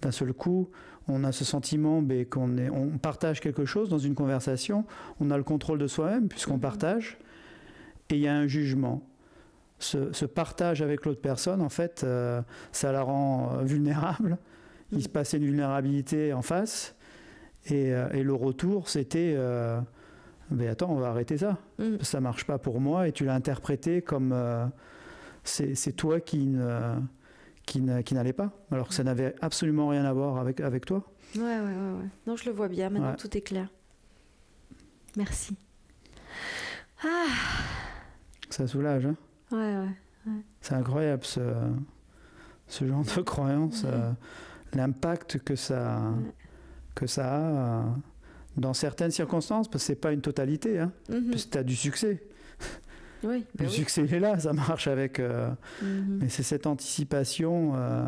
D'un 0.00 0.12
seul 0.12 0.32
coup, 0.32 0.70
on 1.08 1.24
a 1.24 1.32
ce 1.32 1.44
sentiment 1.44 2.02
qu'on 2.30 2.56
est, 2.56 2.70
on 2.70 2.98
partage 2.98 3.40
quelque 3.40 3.64
chose 3.64 3.88
dans 3.88 3.98
une 3.98 4.14
conversation, 4.14 4.84
on 5.20 5.30
a 5.30 5.36
le 5.36 5.42
contrôle 5.42 5.78
de 5.78 5.86
soi-même 5.88 6.28
puisqu'on 6.28 6.54
Mhm. 6.54 6.60
partage, 6.60 7.18
et 8.10 8.14
il 8.14 8.20
y 8.20 8.28
a 8.28 8.34
un 8.36 8.46
jugement. 8.46 9.02
Ce, 9.80 10.12
ce 10.12 10.24
partage 10.24 10.82
avec 10.82 11.04
l'autre 11.04 11.20
personne, 11.20 11.60
en 11.62 11.68
fait, 11.68 12.02
euh, 12.04 12.40
ça 12.72 12.90
la 12.92 13.02
rend 13.02 13.58
euh, 13.58 13.62
vulnérable. 13.64 14.38
Il 14.92 15.02
se 15.02 15.08
passait 15.08 15.36
une 15.36 15.44
vulnérabilité 15.44 16.32
en 16.32 16.42
face, 16.42 16.94
et, 17.66 17.92
euh, 17.92 18.08
et 18.12 18.22
le 18.22 18.32
retour, 18.34 18.88
c'était 18.88 19.34
euh, 19.36 19.80
ben 20.50 20.68
attends, 20.68 20.90
on 20.90 20.96
va 20.98 21.08
arrêter 21.08 21.36
ça. 21.36 21.58
Mm. 21.78 21.96
Ça 22.00 22.20
marche 22.20 22.44
pas 22.46 22.58
pour 22.58 22.80
moi, 22.80 23.06
et 23.08 23.12
tu 23.12 23.24
l'as 23.24 23.34
interprété 23.34 24.00
comme 24.00 24.32
euh, 24.32 24.66
c'est 25.44 25.92
toi 25.96 26.20
qui 26.20 26.46
ne 26.46 26.94
qui 27.66 27.82
n'allait 28.14 28.32
pas, 28.32 28.50
alors 28.70 28.88
que 28.88 28.94
ça 28.94 29.04
n'avait 29.04 29.34
absolument 29.42 29.88
rien 29.88 30.06
à 30.06 30.12
voir 30.14 30.38
avec, 30.38 30.60
avec 30.60 30.86
toi. 30.86 31.02
Ouais, 31.36 31.42
ouais, 31.42 31.60
ouais, 31.60 31.92
ouais. 31.98 32.08
Non, 32.26 32.34
je 32.34 32.46
le 32.46 32.52
vois 32.52 32.68
bien. 32.68 32.88
Maintenant, 32.88 33.10
Ouais. 33.10 33.16
tout 33.16 33.36
est 33.36 33.42
clair. 33.42 33.68
Merci. 35.18 35.54
Ah, 37.04 37.26
Ça 38.48 38.66
soulage. 38.66 39.04
Hein 39.04 39.16
ouais, 39.52 39.76
ouais. 39.76 40.32
c'est 40.62 40.74
incroyable 40.74 41.24
ce, 41.24 41.40
ce 42.66 42.86
genre 42.86 43.04
de 43.04 43.20
croyance, 43.20 43.82
Ouais. 43.84 43.90
euh, 43.92 44.12
l'impact 44.74 45.38
que 45.38 45.56
ça, 45.56 46.00
Ouais. 46.00 46.32
que 46.94 47.06
ça 47.06 47.34
a 47.36 47.40
euh, 47.40 47.82
dans 48.56 48.74
certaines 48.74 49.10
circonstances, 49.12 49.68
parce 49.68 49.84
que 49.84 49.86
c'est 49.86 50.00
pas 50.00 50.12
une 50.12 50.20
totalité, 50.20 50.78
hein, 50.80 50.92
Mhm. 51.08 51.30
parce 51.30 51.44
que 51.44 51.50
tu 51.50 51.58
as 51.58 51.62
du 51.62 51.76
succès. 51.76 52.22
Oui, 53.24 53.40
bah 53.56 53.64
le 53.64 53.66
oui. 53.66 53.72
succès 53.72 54.02
il 54.04 54.14
est 54.14 54.20
là, 54.20 54.38
ça 54.38 54.52
marche 54.52 54.86
avec. 54.86 55.18
euh, 55.18 55.50
Mhm. 55.82 56.18
mais 56.22 56.28
c'est 56.28 56.42
cette 56.44 56.66
anticipation, 56.66 57.72
euh, 57.74 58.04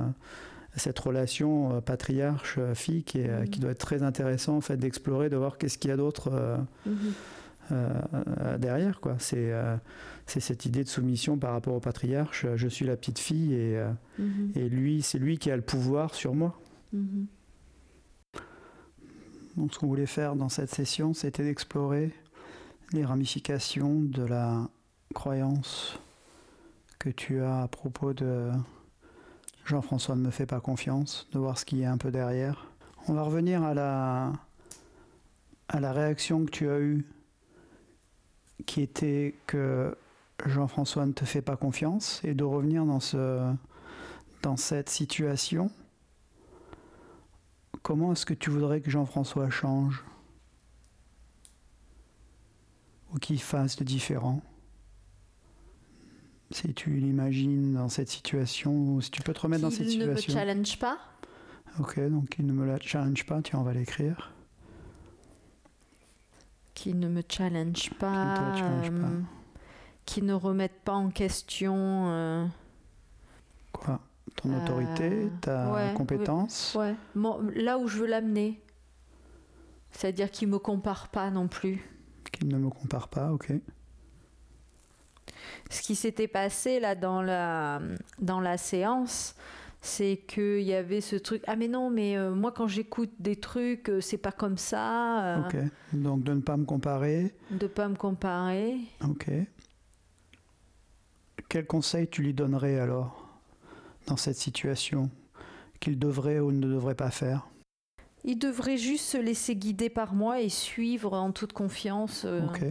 cette 0.76 0.98
relation 1.00 1.74
euh, 1.76 1.80
patriarche-fille 1.80 3.02
qui, 3.02 3.22
qui 3.50 3.58
doit 3.60 3.72
être 3.72 3.78
très 3.84 4.02
intéressant 4.04 4.56
en 4.56 4.60
fait, 4.60 4.76
d'explorer, 4.76 5.28
de 5.28 5.36
voir 5.36 5.58
qu'est-ce 5.58 5.78
qu'il 5.78 5.90
y 5.90 5.92
a 5.92 5.96
d'autre. 5.96 6.30
Euh, 7.72 8.58
derrière. 8.58 9.00
quoi. 9.00 9.16
C'est 9.18 9.52
euh, 9.52 9.76
c'est 10.26 10.40
cette 10.40 10.64
idée 10.66 10.84
de 10.84 10.88
soumission 10.88 11.38
par 11.38 11.52
rapport 11.52 11.74
au 11.74 11.80
patriarche. 11.80 12.46
Je 12.56 12.68
suis 12.68 12.84
la 12.86 12.96
petite 12.96 13.18
fille 13.18 13.52
et, 13.54 13.76
euh, 13.78 13.90
Mhm. 14.18 14.52
et 14.54 14.68
lui, 14.68 15.02
c'est 15.02 15.18
lui 15.18 15.38
qui 15.38 15.50
a 15.50 15.56
le 15.56 15.62
pouvoir 15.62 16.14
sur 16.14 16.34
moi. 16.34 16.58
Mhm. 16.92 17.26
Donc, 19.56 19.74
ce 19.74 19.78
qu'on 19.78 19.88
voulait 19.88 20.06
faire 20.06 20.36
dans 20.36 20.48
cette 20.48 20.70
session, 20.70 21.12
c'était 21.14 21.42
d'explorer 21.44 22.12
les 22.92 23.04
ramifications 23.04 24.00
de 24.00 24.22
la 24.24 24.68
croyance 25.14 25.98
que 26.98 27.10
tu 27.10 27.40
as 27.42 27.62
à 27.62 27.68
propos 27.68 28.12
de 28.12 28.50
Jean-François 29.64 30.16
ne 30.16 30.22
me 30.22 30.30
fait 30.30 30.46
pas 30.46 30.60
confiance, 30.60 31.28
de 31.32 31.38
voir 31.38 31.58
ce 31.58 31.64
qu'il 31.64 31.78
y 31.78 31.84
a 31.84 31.92
un 31.92 31.98
peu 31.98 32.10
derrière. 32.10 32.70
On 33.08 33.14
va 33.14 33.22
revenir 33.22 33.62
à 33.62 33.74
la, 33.74 34.32
à 35.68 35.80
la 35.80 35.92
réaction 35.92 36.44
que 36.44 36.50
tu 36.50 36.68
as 36.68 36.78
eue, 36.78 37.04
qui 38.66 38.82
était 38.82 39.34
que 39.46 39.96
Jean-François 40.46 41.06
ne 41.06 41.12
te 41.12 41.24
fait 41.24 41.42
pas 41.42 41.56
confiance, 41.56 42.20
et 42.24 42.34
de 42.34 42.44
revenir 42.44 42.84
dans, 42.84 43.00
ce, 43.00 43.52
dans 44.42 44.56
cette 44.56 44.88
situation. 44.88 45.70
Comment 47.82 48.12
est-ce 48.12 48.26
que 48.26 48.34
tu 48.34 48.50
voudrais 48.50 48.80
que 48.80 48.90
Jean-François 48.90 49.50
change 49.50 50.04
Ou 53.12 53.18
qu'il 53.18 53.40
fasse 53.40 53.76
de 53.76 53.84
différent? 53.84 54.42
Si 56.52 56.74
tu 56.74 56.90
l'imagines 56.90 57.74
dans 57.74 57.88
cette 57.88 58.08
situation, 58.08 58.94
ou 58.94 59.00
si 59.00 59.10
tu 59.10 59.22
peux 59.22 59.32
te 59.32 59.40
remettre 59.40 59.62
dans 59.62 59.70
cette 59.70 59.86
Qu'il 59.86 60.00
ne 60.00 60.06
me 60.06 60.16
situation. 60.16 60.40
challenge 60.40 60.78
pas. 60.78 60.98
Ok, 61.78 62.00
donc 62.08 62.34
il 62.38 62.46
ne 62.46 62.52
me 62.52 62.66
la 62.66 62.80
challenge 62.80 63.24
pas, 63.24 63.40
tiens, 63.40 63.60
on 63.60 63.62
va 63.62 63.72
l'écrire. 63.72 64.32
Qui 66.80 66.94
ne 66.94 67.08
me 67.08 67.22
challenge 67.28 67.90
pas. 67.98 68.52
te 68.54 68.58
challenge 68.58 68.90
pas. 69.02 69.06
euh, 69.08 69.20
Qui 70.06 70.22
ne 70.22 70.32
remette 70.32 70.80
pas 70.82 70.94
en 70.94 71.10
question. 71.10 71.74
euh, 72.08 72.46
Quoi? 73.70 74.00
Ton 74.36 74.50
Euh, 74.50 74.62
autorité, 74.62 75.28
ta 75.42 75.70
ouais, 75.72 75.92
compétence? 75.94 76.74
Ouais. 76.78 76.94
Là 77.54 77.76
où 77.76 77.86
je 77.86 77.98
veux 77.98 78.06
l'amener. 78.06 78.62
C'est-à-dire 79.90 80.30
qu'il 80.30 80.48
me 80.48 80.58
compare 80.58 81.08
pas 81.08 81.30
non 81.30 81.48
plus. 81.48 81.84
Qu'il 82.32 82.48
ne 82.48 82.56
me 82.56 82.70
compare 82.70 83.08
pas, 83.08 83.30
ok. 83.30 83.52
Ce 85.70 85.82
qui 85.82 85.94
s'était 85.96 86.28
passé 86.28 86.80
là 86.80 86.94
dans 86.94 87.20
la, 87.20 87.82
dans 88.20 88.40
la 88.40 88.56
séance, 88.56 89.34
c'est 89.80 90.18
qu'il 90.28 90.60
y 90.62 90.74
avait 90.74 91.00
ce 91.00 91.16
truc. 91.16 91.42
Ah, 91.46 91.56
mais 91.56 91.68
non, 91.68 91.88
mais 91.90 92.16
euh, 92.16 92.34
moi, 92.34 92.52
quand 92.52 92.66
j'écoute 92.68 93.10
des 93.18 93.36
trucs, 93.36 93.88
euh, 93.88 94.00
c'est 94.00 94.18
pas 94.18 94.32
comme 94.32 94.58
ça. 94.58 95.38
euh, 95.38 95.42
Ok, 95.46 95.56
donc 95.94 96.22
de 96.22 96.34
ne 96.34 96.40
pas 96.40 96.56
me 96.56 96.64
comparer, 96.64 97.34
De 97.50 97.66
pas 97.66 97.88
me 97.88 97.96
comparer. 97.96 98.76
ok. 99.02 99.30
Quel 101.48 101.66
conseil 101.66 102.08
tu 102.08 102.22
lui 102.22 102.32
donnerais 102.34 102.78
alors 102.78 103.28
dans 104.06 104.16
cette 104.16 104.36
situation? 104.36 105.10
Qu'il 105.80 105.98
devrait 105.98 106.38
ou 106.40 106.52
ne 106.52 106.66
devrait 106.68 106.94
pas 106.94 107.10
faire? 107.10 107.48
Il 108.22 108.38
devrait 108.38 108.76
juste 108.76 109.06
se 109.06 109.16
laisser 109.16 109.56
guider 109.56 109.88
par 109.88 110.12
moi 110.12 110.40
et 110.42 110.50
suivre 110.50 111.14
en 111.14 111.32
toute 111.32 111.54
confiance. 111.54 112.26
Ok. 112.26 112.62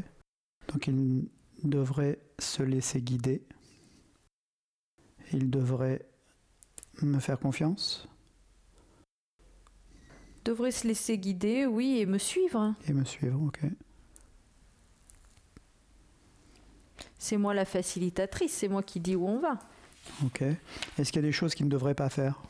Donc 0.72 0.86
il 0.88 1.28
devrait 1.64 2.20
se 2.38 2.62
laisser 2.62 3.02
guider. 3.02 3.44
Il 5.34 5.50
devrait 5.50 6.06
me 7.06 7.20
faire 7.20 7.40
confiance 7.40 8.08
devrait 10.46 10.72
se 10.72 10.88
laisser 10.88 11.18
guider, 11.20 11.66
oui, 11.68 12.00
et 12.00 12.06
me 12.08 12.18
suivre. 12.18 12.74
et 12.88 12.94
me 12.94 13.04
suivre. 13.06 13.40
Ok. 13.44 13.60
C'est 17.18 17.38
moi 17.38 17.54
la 17.54 17.66
facilitatrice, 17.66 18.54
c'est 18.54 18.68
moi 18.68 18.82
qui 18.82 19.00
dis 19.00 19.16
où 19.16 19.28
on 19.28 19.40
va. 19.40 19.60
Ok. 20.26 20.42
Est-ce 20.98 21.12
qu'il 21.12 21.22
y 21.22 21.26
a 21.26 21.28
des 21.28 21.34
choses 21.34 21.54
qu'il 21.54 21.66
ne 21.66 21.72
devrait 21.72 21.94
pas 21.94 22.10
faire? 22.10 22.42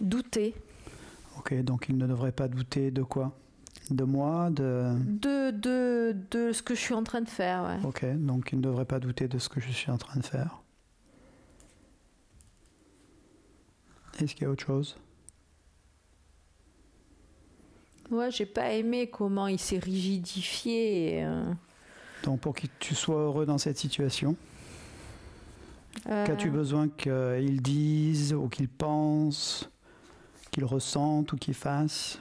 Douter 0.00 0.54
Ok. 1.38 1.54
Donc 1.62 1.86
il 1.88 1.96
ne 1.98 2.06
devrait 2.06 2.32
pas 2.32 2.48
douter 2.48 2.90
de 2.90 3.02
quoi? 3.02 3.36
De 3.90 4.04
moi 4.04 4.50
De. 4.50 4.94
de, 5.04 5.50
de, 5.50 6.16
de 6.30 6.52
ce 6.52 6.62
que 6.62 6.74
je 6.74 6.80
suis 6.80 6.94
en 6.94 7.04
train 7.04 7.20
de 7.20 7.28
faire. 7.28 7.62
ouais. 7.64 7.86
Ok. 7.86 8.04
Donc 8.16 8.50
il 8.52 8.58
ne 8.58 8.62
devrait 8.62 8.86
pas 8.86 8.98
douter 8.98 9.28
de 9.28 9.38
ce 9.38 9.48
que 9.48 9.60
je 9.60 9.70
suis 9.70 9.90
en 9.90 9.98
train 9.98 10.18
de 10.18 10.24
faire. 10.24 10.62
Est-ce 14.18 14.34
qu'il 14.34 14.42
y 14.44 14.46
a 14.46 14.50
autre 14.50 14.64
chose? 14.64 14.96
Ouais, 18.10 18.30
j'ai 18.30 18.46
pas 18.46 18.72
aimé 18.72 19.08
comment 19.08 19.46
il 19.46 19.58
s'est 19.58 19.78
rigidifié. 19.78 21.24
euh, 21.24 21.44
Donc 22.24 22.40
pour 22.40 22.54
que 22.54 22.66
tu 22.80 22.94
sois 22.94 23.20
heureux 23.20 23.46
dans 23.46 23.58
cette 23.58 23.78
situation, 23.78 24.34
euh, 26.08 26.26
qu'as-tu 26.26 26.50
besoin 26.50 26.88
qu'il 26.88 27.62
dise 27.62 28.34
ou 28.34 28.48
qu'il 28.48 28.68
pense, 28.68 29.70
qu'il 30.50 30.64
ressente 30.64 31.32
ou 31.32 31.36
qu'il 31.36 31.54
fasse? 31.54 32.18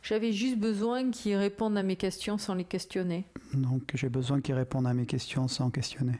J'avais 0.00 0.32
juste 0.32 0.58
besoin 0.58 1.10
qu'il 1.10 1.36
réponde 1.36 1.76
à 1.76 1.82
mes 1.82 1.96
questions 1.96 2.38
sans 2.38 2.54
les 2.54 2.64
questionner. 2.64 3.24
Donc 3.54 3.90
j'ai 3.94 4.08
besoin 4.08 4.40
qu'il 4.40 4.54
réponde 4.54 4.86
à 4.86 4.94
mes 4.94 5.06
questions 5.06 5.48
sans 5.48 5.70
questionner. 5.70 6.18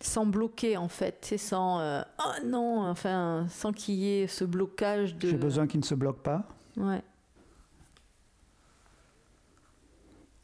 Sans 0.00 0.26
bloquer 0.26 0.76
en 0.76 0.88
fait, 0.88 1.18
c'est 1.22 1.38
sans 1.38 1.80
euh, 1.80 2.02
oh 2.20 2.46
non, 2.46 2.82
enfin 2.82 3.46
sans 3.48 3.72
qu'il 3.72 3.96
y 3.96 4.20
ait 4.20 4.26
ce 4.28 4.44
blocage 4.44 5.16
de. 5.16 5.28
J'ai 5.28 5.36
besoin 5.36 5.66
qu'il 5.66 5.80
ne 5.80 5.84
se 5.84 5.94
bloque 5.94 6.22
pas. 6.22 6.46
Ouais. 6.76 7.02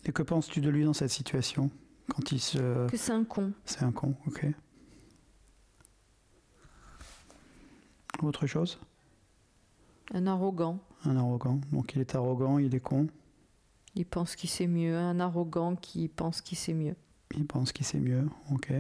Et 0.07 0.13
que 0.13 0.23
penses-tu 0.23 0.61
de 0.61 0.69
lui 0.69 0.85
dans 0.85 0.93
cette 0.93 1.11
situation 1.11 1.71
Quand 2.09 2.33
il 2.33 2.41
se... 2.41 2.89
Que 2.89 2.97
c'est 2.97 3.13
un 3.13 3.25
con. 3.25 3.53
C'est 3.65 3.83
un 3.83 3.93
con, 3.93 4.15
ok. 4.27 4.47
Autre 8.23 8.47
chose? 8.47 8.79
Un 10.13 10.27
arrogant. 10.27 10.79
Un 11.05 11.17
arrogant. 11.17 11.61
Donc 11.73 11.95
il 11.95 12.01
est 12.01 12.15
arrogant, 12.15 12.59
il 12.59 12.75
est 12.75 12.81
con, 12.81 13.07
Il 13.95 14.05
pense 14.05 14.37
qu'il 14.37 14.51
sait 14.51 14.67
mieux. 14.67 14.97
Un 14.97 15.21
arrogant 15.21 15.75
qui 15.77 16.09
pense 16.09 16.41
qu'il 16.41 16.59
sait 16.59 16.75
mieux. 16.75 16.97
il 17.35 17.47
pense 17.47 17.73
qu'il 17.73 17.87
sait 17.87 17.99
mieux, 17.99 18.29
ok. 18.53 18.73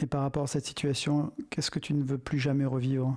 Et 0.00 0.06
par 0.06 0.22
rapport 0.22 0.42
à 0.44 0.46
cette 0.46 0.66
situation, 0.66 1.32
qu'est-ce 1.50 1.70
que 1.70 1.78
tu 1.78 1.94
ne 1.94 2.02
veux 2.02 2.18
plus 2.18 2.38
jamais 2.38 2.66
revivre? 2.66 3.16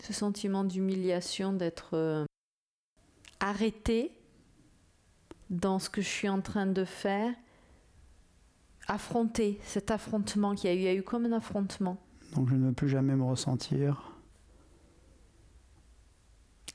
Ce 0.00 0.12
sentiment 0.12 0.64
d'humiliation 0.64 1.52
d'être 1.52 1.90
euh, 1.94 2.24
arrêté 3.40 4.12
dans 5.50 5.78
ce 5.78 5.90
que 5.90 6.00
je 6.00 6.08
suis 6.08 6.28
en 6.28 6.40
train 6.40 6.66
de 6.66 6.84
faire. 6.84 7.32
Affronter 8.88 9.58
cet 9.64 9.90
affrontement 9.90 10.54
qu'il 10.54 10.70
y 10.70 10.72
a 10.72 10.76
eu. 10.76 10.78
Il 10.78 10.84
y 10.84 10.88
a 10.88 10.94
eu 10.94 11.02
comme 11.02 11.26
un 11.26 11.32
affrontement. 11.32 11.96
Donc 12.34 12.48
je 12.48 12.54
ne 12.54 12.66
veux 12.68 12.72
plus 12.72 12.88
jamais 12.88 13.16
me 13.16 13.24
ressentir 13.24 14.12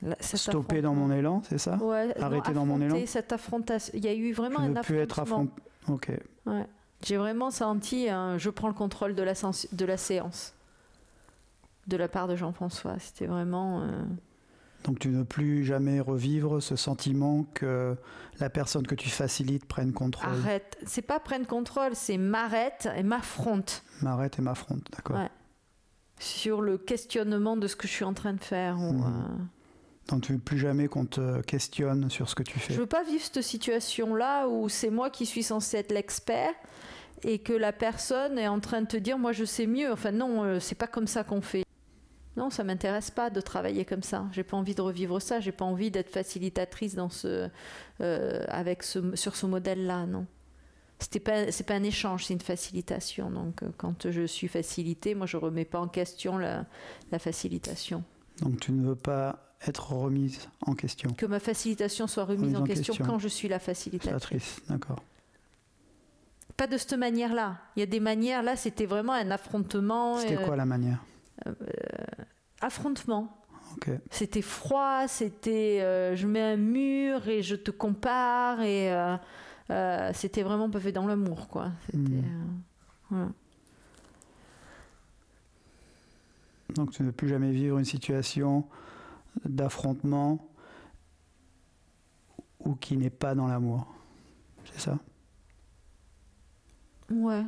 Là, 0.02 0.16
stoppé 0.20 0.82
dans 0.82 0.92
affrontement. 0.92 1.08
mon 1.08 1.14
élan, 1.14 1.42
c'est 1.48 1.58
ça? 1.60 1.78
Ouais, 1.78 2.20
Arrêté 2.22 2.54
dans 2.54 2.66
mon 2.66 2.82
élan? 2.82 2.98
cette 3.06 3.32
affrontation. 3.32 3.94
Il 3.96 4.04
y 4.04 4.08
a 4.08 4.14
eu 4.16 4.34
vraiment 4.34 4.60
Je 4.60 4.64
un 4.64 4.70
ne 4.70 4.76
veux 4.76 4.82
plus 4.82 4.98
être 4.98 5.20
affrontement. 5.20 5.54
affronté. 5.84 6.10
Ok. 6.12 6.20
Ouais. 6.48 6.66
J'ai 7.04 7.18
vraiment 7.18 7.52
senti 7.52 8.10
un 8.10 8.38
je 8.38 8.50
prends 8.50 8.68
le 8.68 8.74
contrôle 8.74 9.16
de 9.16 9.24
la, 9.24 9.34
sens- 9.36 9.68
de 9.72 9.86
la 9.86 9.98
séance 9.98 10.54
de 11.88 11.98
la 11.98 12.08
part 12.08 12.28
de 12.28 12.36
Jean-François. 12.36 12.98
C'était 13.00 13.26
vraiment. 13.26 13.82
euh, 13.82 14.04
Donc 14.84 15.00
tu 15.00 15.10
ne 15.10 15.18
veux 15.18 15.26
plus 15.26 15.66
jamais 15.66 16.00
revivre 16.00 16.62
ce 16.62 16.76
sentiment 16.76 17.44
que 17.56 17.98
la 18.40 18.50
personne 18.52 18.86
que 18.86 18.96
tu 18.96 19.10
facilites 19.10 19.66
prenne 19.66 19.92
contrôle, 19.92 20.30
arrête. 20.32 20.78
C'est 20.86 21.02
pas 21.02 21.20
prenne 21.20 21.46
contrôle, 21.46 21.96
c'est 21.96 22.18
m'arrête 22.18 22.88
et 22.96 23.04
m'affronte 23.04 23.84
m'arrête 24.02 24.38
et 24.40 24.42
m'affronte, 24.44 24.86
d'accord 24.96 25.18
Ouais. 25.18 25.30
sur 26.20 26.62
le 26.62 26.78
questionnement 26.78 27.58
de 27.58 27.66
ce 27.68 27.76
que 27.76 27.88
je 27.88 27.94
suis 27.94 28.06
en 28.06 28.14
train 28.14 28.34
de 28.34 28.44
faire. 28.44 28.78
ou, 28.80 28.94
Mhm. 28.94 29.04
euh, 29.04 29.44
Donc 30.10 30.22
tu 30.24 30.32
ne 30.34 30.38
veux 30.38 30.44
plus 30.44 30.58
jamais 30.60 30.88
qu'on 30.88 31.06
te 31.06 31.42
questionne 31.42 32.10
sur 32.10 32.30
ce 32.30 32.36
que 32.36 32.44
tu 32.44 32.60
fais? 32.60 32.74
Je 32.74 32.80
veux 32.80 32.86
pas 32.88 33.04
vivre 33.04 33.24
cette 33.24 33.42
situation-là 33.44 34.48
où 34.48 34.70
c'est 34.70 34.90
moi 34.92 35.10
qui 35.10 35.26
suis 35.26 35.44
censé 35.44 35.78
être 35.78 35.92
l'expert 35.92 36.54
et 37.24 37.40
que 37.40 37.54
la 37.54 37.72
personne 37.72 38.38
est 38.38 38.48
en 38.48 38.60
train 38.60 38.82
de 38.82 38.88
te 38.88 38.98
dire 38.98 39.18
moi 39.18 39.32
je 39.32 39.46
sais 39.46 39.68
mieux. 39.68 39.92
Enfin 39.92 40.12
non, 40.12 40.44
euh, 40.44 40.60
c'est 40.60 40.76
pas 40.76 40.88
comme 40.88 41.08
ça 41.08 41.24
qu'on 41.24 41.42
fait. 41.42 41.64
Non, 42.38 42.50
ça 42.50 42.64
m'intéresse 42.64 43.12
pas 43.12 43.30
de 43.30 43.42
travailler 43.42 43.84
comme 43.84 44.04
ça. 44.04 44.26
J'ai 44.32 44.44
pas 44.44 44.56
envie 44.56 44.74
de 44.74 44.82
revivre 44.82 45.22
ça. 45.22 45.40
J'ai 45.42 45.52
pas 45.52 45.66
envie 45.66 45.92
d'être 45.92 46.10
facilitatrice 46.10 46.96
dans 46.96 47.10
ce, 47.10 47.50
euh, 48.00 48.46
avec 48.48 48.84
ce, 48.84 49.16
sur 49.16 49.36
ce 49.36 49.46
modèle-là. 49.46 50.06
Non, 50.06 50.26
c'était 51.00 51.20
pas, 51.20 51.52
c'est 51.52 51.66
pas 51.66 51.76
un 51.76 51.84
échange, 51.84 52.26
c'est 52.26 52.34
une 52.34 52.40
facilitation. 52.40 53.30
Donc 53.30 53.64
euh, 53.64 53.70
quand 53.78 54.10
je 54.10 54.26
suis 54.26 54.48
facilitée, 54.48 55.14
moi 55.14 55.26
je 55.26 55.38
remets 55.38 55.66
pas 55.66 55.80
en 55.80 55.90
question 55.90 56.38
la, 56.38 56.66
la 57.12 57.20
facilitation. 57.20 58.04
Donc 58.42 58.60
tu 58.62 58.72
ne 58.72 58.82
veux 58.88 58.96
pas 58.96 59.56
être 59.68 59.92
remise 59.92 60.48
en 60.66 60.74
question? 60.74 61.12
Que 61.12 61.26
ma 61.26 61.40
facilitation 61.40 62.08
soit 62.08 62.24
remise 62.24 62.44
Remise 62.44 62.56
en, 62.56 62.62
en 62.62 62.64
question, 62.64 62.94
question. 62.94 63.06
quand 63.06 63.20
je 63.20 63.28
suis 63.28 63.48
la 63.48 63.60
facilitatrice. 63.60 64.22
Facilitatrice, 64.22 64.62
d'accord. 64.70 65.04
Pas 66.62 66.68
de 66.68 66.78
cette 66.78 66.94
manière-là. 66.94 67.58
Il 67.76 67.80
y 67.80 67.82
a 67.82 67.88
des 67.88 68.00
manières, 68.00 68.44
là, 68.44 68.56
c'était 68.56 68.86
vraiment 68.86 69.14
un 69.14 69.32
affrontement. 69.32 70.18
C'était 70.18 70.38
euh, 70.38 70.46
quoi 70.46 70.56
la 70.56 70.68
manière 70.68 71.04
Affrontement. 72.62 73.36
Ok. 73.78 73.90
C'était 74.12 74.44
froid, 74.44 75.08
c'était 75.08 75.80
euh, 75.82 76.16
je 76.16 76.28
mets 76.28 76.40
un 76.54 76.58
mur 76.58 77.28
et 77.28 77.42
je 77.42 77.56
te 77.56 77.72
compare 77.72 78.62
et 78.62 78.94
euh, 78.94 79.18
euh, 79.72 80.12
c'était 80.14 80.44
vraiment 80.44 80.70
pas 80.70 80.80
fait 80.80 80.92
dans 80.92 81.08
l'amour, 81.08 81.48
quoi. 81.48 81.72
C'était, 81.88 81.98
euh, 81.98 82.46
voilà. 83.10 83.30
Donc 86.76 86.92
tu 86.92 87.02
ne 87.02 87.08
veux 87.08 87.12
plus 87.12 87.28
jamais 87.28 87.50
vivre 87.50 87.80
une 87.80 87.86
situation 87.86 88.68
d'affrontement 89.46 90.48
ou 92.60 92.76
qui 92.76 92.98
n'est 92.98 93.10
pas 93.10 93.34
dans 93.34 93.48
l'amour. 93.48 93.92
C'est 94.72 94.82
ça? 94.82 95.00
Ouais. 97.12 97.44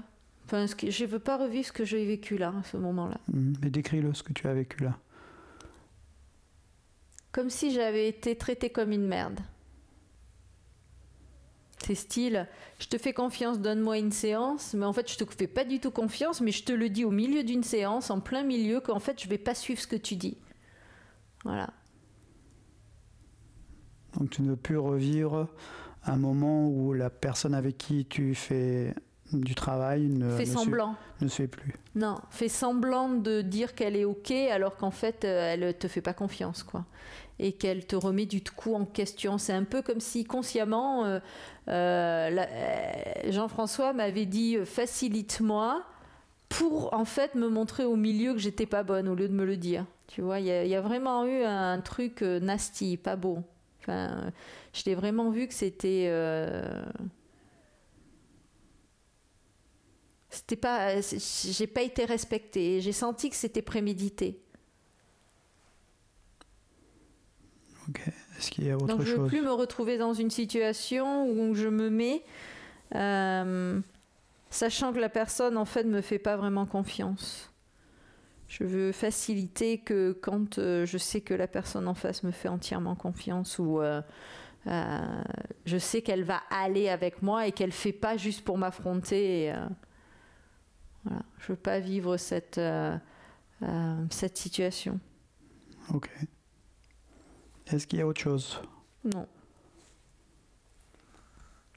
Enfin, 0.45 0.67
ce 0.67 0.75
que, 0.75 0.91
je 0.91 1.05
veux 1.05 1.19
pas 1.19 1.37
revivre 1.37 1.65
ce 1.65 1.71
que 1.71 1.85
j'ai 1.85 2.05
vécu 2.05 2.37
là, 2.37 2.53
à 2.59 2.63
ce 2.63 2.77
moment-là. 2.77 3.19
Mhm. 3.31 3.53
Mais 3.61 3.69
décris-le, 3.69 4.13
ce 4.13 4.23
que 4.23 4.33
tu 4.33 4.47
as 4.47 4.53
vécu 4.53 4.83
là. 4.83 4.97
Comme 7.31 7.49
si 7.49 7.71
j'avais 7.71 8.07
été 8.07 8.35
traitée 8.35 8.69
comme 8.69 8.91
une 8.91 9.07
merde. 9.07 9.39
C'est 11.79 11.95
style, 11.95 12.47
je 12.79 12.87
te 12.87 12.97
fais 12.97 13.11
confiance, 13.11 13.59
donne-moi 13.59 13.97
une 13.97 14.11
séance, 14.13 14.73
mais 14.73 14.85
en 14.85 14.93
fait 14.93 15.11
je 15.11 15.17
te 15.17 15.25
fais 15.25 15.47
pas 15.47 15.65
du 15.65 15.81
tout 15.81 15.91
confiance, 15.91 16.39
mais 16.39 16.51
je 16.51 16.63
te 16.63 16.71
le 16.71 16.87
dis 16.89 17.03
au 17.03 17.11
milieu 17.11 17.43
d'une 17.43 17.63
séance, 17.63 18.09
en 18.09 18.21
plein 18.21 18.43
milieu, 18.43 18.79
qu'en 18.79 18.99
fait 18.99 19.21
je 19.21 19.27
vais 19.27 19.37
pas 19.37 19.53
suivre 19.53 19.81
ce 19.81 19.87
que 19.87 19.97
tu 19.97 20.15
dis. 20.15 20.37
Voilà. 21.43 21.73
Donc 24.17 24.29
tu 24.29 24.43
ne 24.43 24.51
veux 24.51 24.55
plus 24.55 24.77
revivre 24.77 25.49
un 26.05 26.15
moment 26.15 26.69
où 26.69 26.93
la 26.93 27.09
personne 27.09 27.53
avec 27.53 27.77
qui 27.77 28.05
tu 28.05 28.33
fais 28.33 28.93
du 29.41 29.55
travail 29.55 30.03
ne, 30.07 30.35
suit- 30.37 30.45
semblant. 30.47 30.95
ne 31.21 31.27
suit 31.27 31.47
plus. 31.47 31.73
Non, 31.95 32.17
fais 32.29 32.49
semblant 32.49 33.09
de 33.09 33.41
dire 33.41 33.75
qu'elle 33.75 33.95
est 33.95 34.05
ok 34.05 34.31
alors 34.31 34.75
qu'en 34.77 34.91
fait 34.91 35.25
euh, 35.25 35.53
elle 35.53 35.77
te 35.77 35.87
fait 35.87 36.01
pas 36.01 36.13
confiance 36.13 36.63
quoi. 36.63 36.85
Et 37.39 37.51
qu'elle 37.53 37.85
te 37.87 37.95
remet 37.95 38.25
du 38.27 38.41
coup 38.43 38.75
en 38.75 38.85
question. 38.85 39.37
C'est 39.39 39.53
un 39.53 39.63
peu 39.63 39.81
comme 39.81 39.99
si 39.99 40.23
consciemment 40.23 41.05
euh, 41.05 41.19
euh, 41.67 42.45
Jean-François 43.29 43.93
m'avait 43.93 44.25
dit 44.25 44.57
facilite-moi 44.65 45.83
pour 46.49 46.93
en 46.93 47.05
fait 47.05 47.33
me 47.35 47.47
montrer 47.49 47.83
au 47.85 47.95
milieu 47.95 48.33
que 48.33 48.39
j'étais 48.39 48.65
pas 48.67 48.83
bonne 48.83 49.07
au 49.07 49.15
lieu 49.15 49.27
de 49.27 49.33
me 49.33 49.45
le 49.45 49.57
dire. 49.57 49.85
Tu 50.07 50.21
vois, 50.21 50.39
il 50.39 50.45
y, 50.45 50.51
a- 50.51 50.63
il 50.63 50.69
y 50.69 50.75
a 50.75 50.81
vraiment 50.81 51.25
eu 51.25 51.43
un 51.43 51.79
truc 51.81 52.21
nasty, 52.21 52.97
pas 52.97 53.15
beau. 53.15 53.39
Enfin, 53.81 54.31
je 54.73 54.83
l'ai 54.85 54.95
vraiment 54.95 55.29
vu 55.31 55.47
que 55.47 55.53
c'était. 55.53 56.05
euh, 56.09 56.83
C'était 60.33 60.55
pas, 60.55 60.99
j'ai 60.99 61.67
pas 61.67 61.83
été 61.83 62.05
respectée. 62.05 62.81
J'ai 62.81 62.91
senti 62.91 63.29
que 63.29 63.35
c'était 63.35 63.61
prémédité. 63.61 64.41
Ok. 67.87 68.01
Est-ce 68.37 68.49
qu'il 68.49 68.65
y 68.65 68.71
a 68.71 68.75
autre 68.75 68.87
Donc 68.87 69.01
je 69.01 69.11
veux 69.11 69.15
chose 69.17 69.29
plus 69.29 69.41
me 69.41 69.51
retrouver 69.51 69.97
dans 69.97 70.13
une 70.13 70.31
situation 70.31 71.27
où 71.29 71.53
je 71.53 71.67
me 71.67 71.89
mets 71.89 72.23
euh, 72.95 73.79
sachant 74.49 74.93
que 74.93 74.99
la 74.99 75.09
personne 75.09 75.57
en 75.57 75.65
fait 75.65 75.83
me 75.83 76.01
fait 76.01 76.19
pas 76.19 76.35
vraiment 76.35 76.65
confiance. 76.65 77.51
Je 78.47 78.63
veux 78.63 78.91
faciliter 78.91 79.79
que 79.79 80.11
quand 80.11 80.59
euh, 80.59 80.85
je 80.85 80.97
sais 80.97 81.21
que 81.21 81.33
la 81.33 81.47
personne 81.47 81.87
en 81.87 81.95
face 81.95 82.23
me 82.23 82.31
fait 82.31 82.49
entièrement 82.49 82.95
confiance 82.95 83.57
ou 83.57 83.81
euh, 83.81 84.01
euh, 84.67 84.99
je 85.65 85.77
sais 85.77 86.01
qu'elle 86.01 86.23
va 86.23 86.41
aller 86.51 86.89
avec 86.89 87.21
moi 87.21 87.47
et 87.47 87.51
qu'elle 87.51 87.71
fait 87.71 87.93
pas 87.93 88.15
juste 88.15 88.43
pour 88.43 88.57
m'affronter. 88.57 89.45
et, 89.45 89.53
voilà. 91.05 91.21
Je 91.39 91.47
veux 91.47 91.57
pas 91.57 91.79
vivre 91.79 92.17
cette, 92.17 92.57
euh, 92.57 92.97
euh, 93.63 94.05
cette 94.09 94.37
situation. 94.37 94.99
Ok. 95.93 96.09
Est-ce 97.67 97.87
qu'il 97.87 97.99
y 97.99 98.01
a 98.01 98.07
autre 98.07 98.21
chose? 98.21 98.61
Non. 99.03 99.27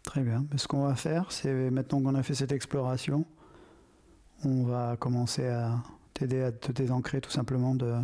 Très 0.05 0.23
bien. 0.23 0.47
Ce 0.57 0.69
qu'on 0.69 0.87
va 0.87 0.95
faire, 0.95 1.33
c'est 1.33 1.71
maintenant 1.71 2.01
qu'on 2.01 2.15
a 2.15 2.23
fait 2.23 2.35
cette 2.35 2.53
exploration, 2.53 3.25
on 4.45 4.65
va 4.65 4.97
commencer 4.97 5.47
à 5.49 5.83
t'aider 6.15 6.43
à 6.43 6.53
te 6.53 6.71
désancrer 6.73 7.21
tout 7.21 7.31
simplement 7.31 7.75
de 7.75 7.95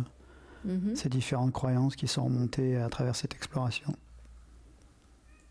Mhm. 0.65 0.95
ces 0.95 1.09
différentes 1.09 1.51
croyances 1.51 1.95
qui 1.95 2.07
sont 2.07 2.23
remontées 2.25 2.77
à 2.77 2.87
travers 2.89 3.15
cette 3.15 3.33
exploration. 3.33 3.93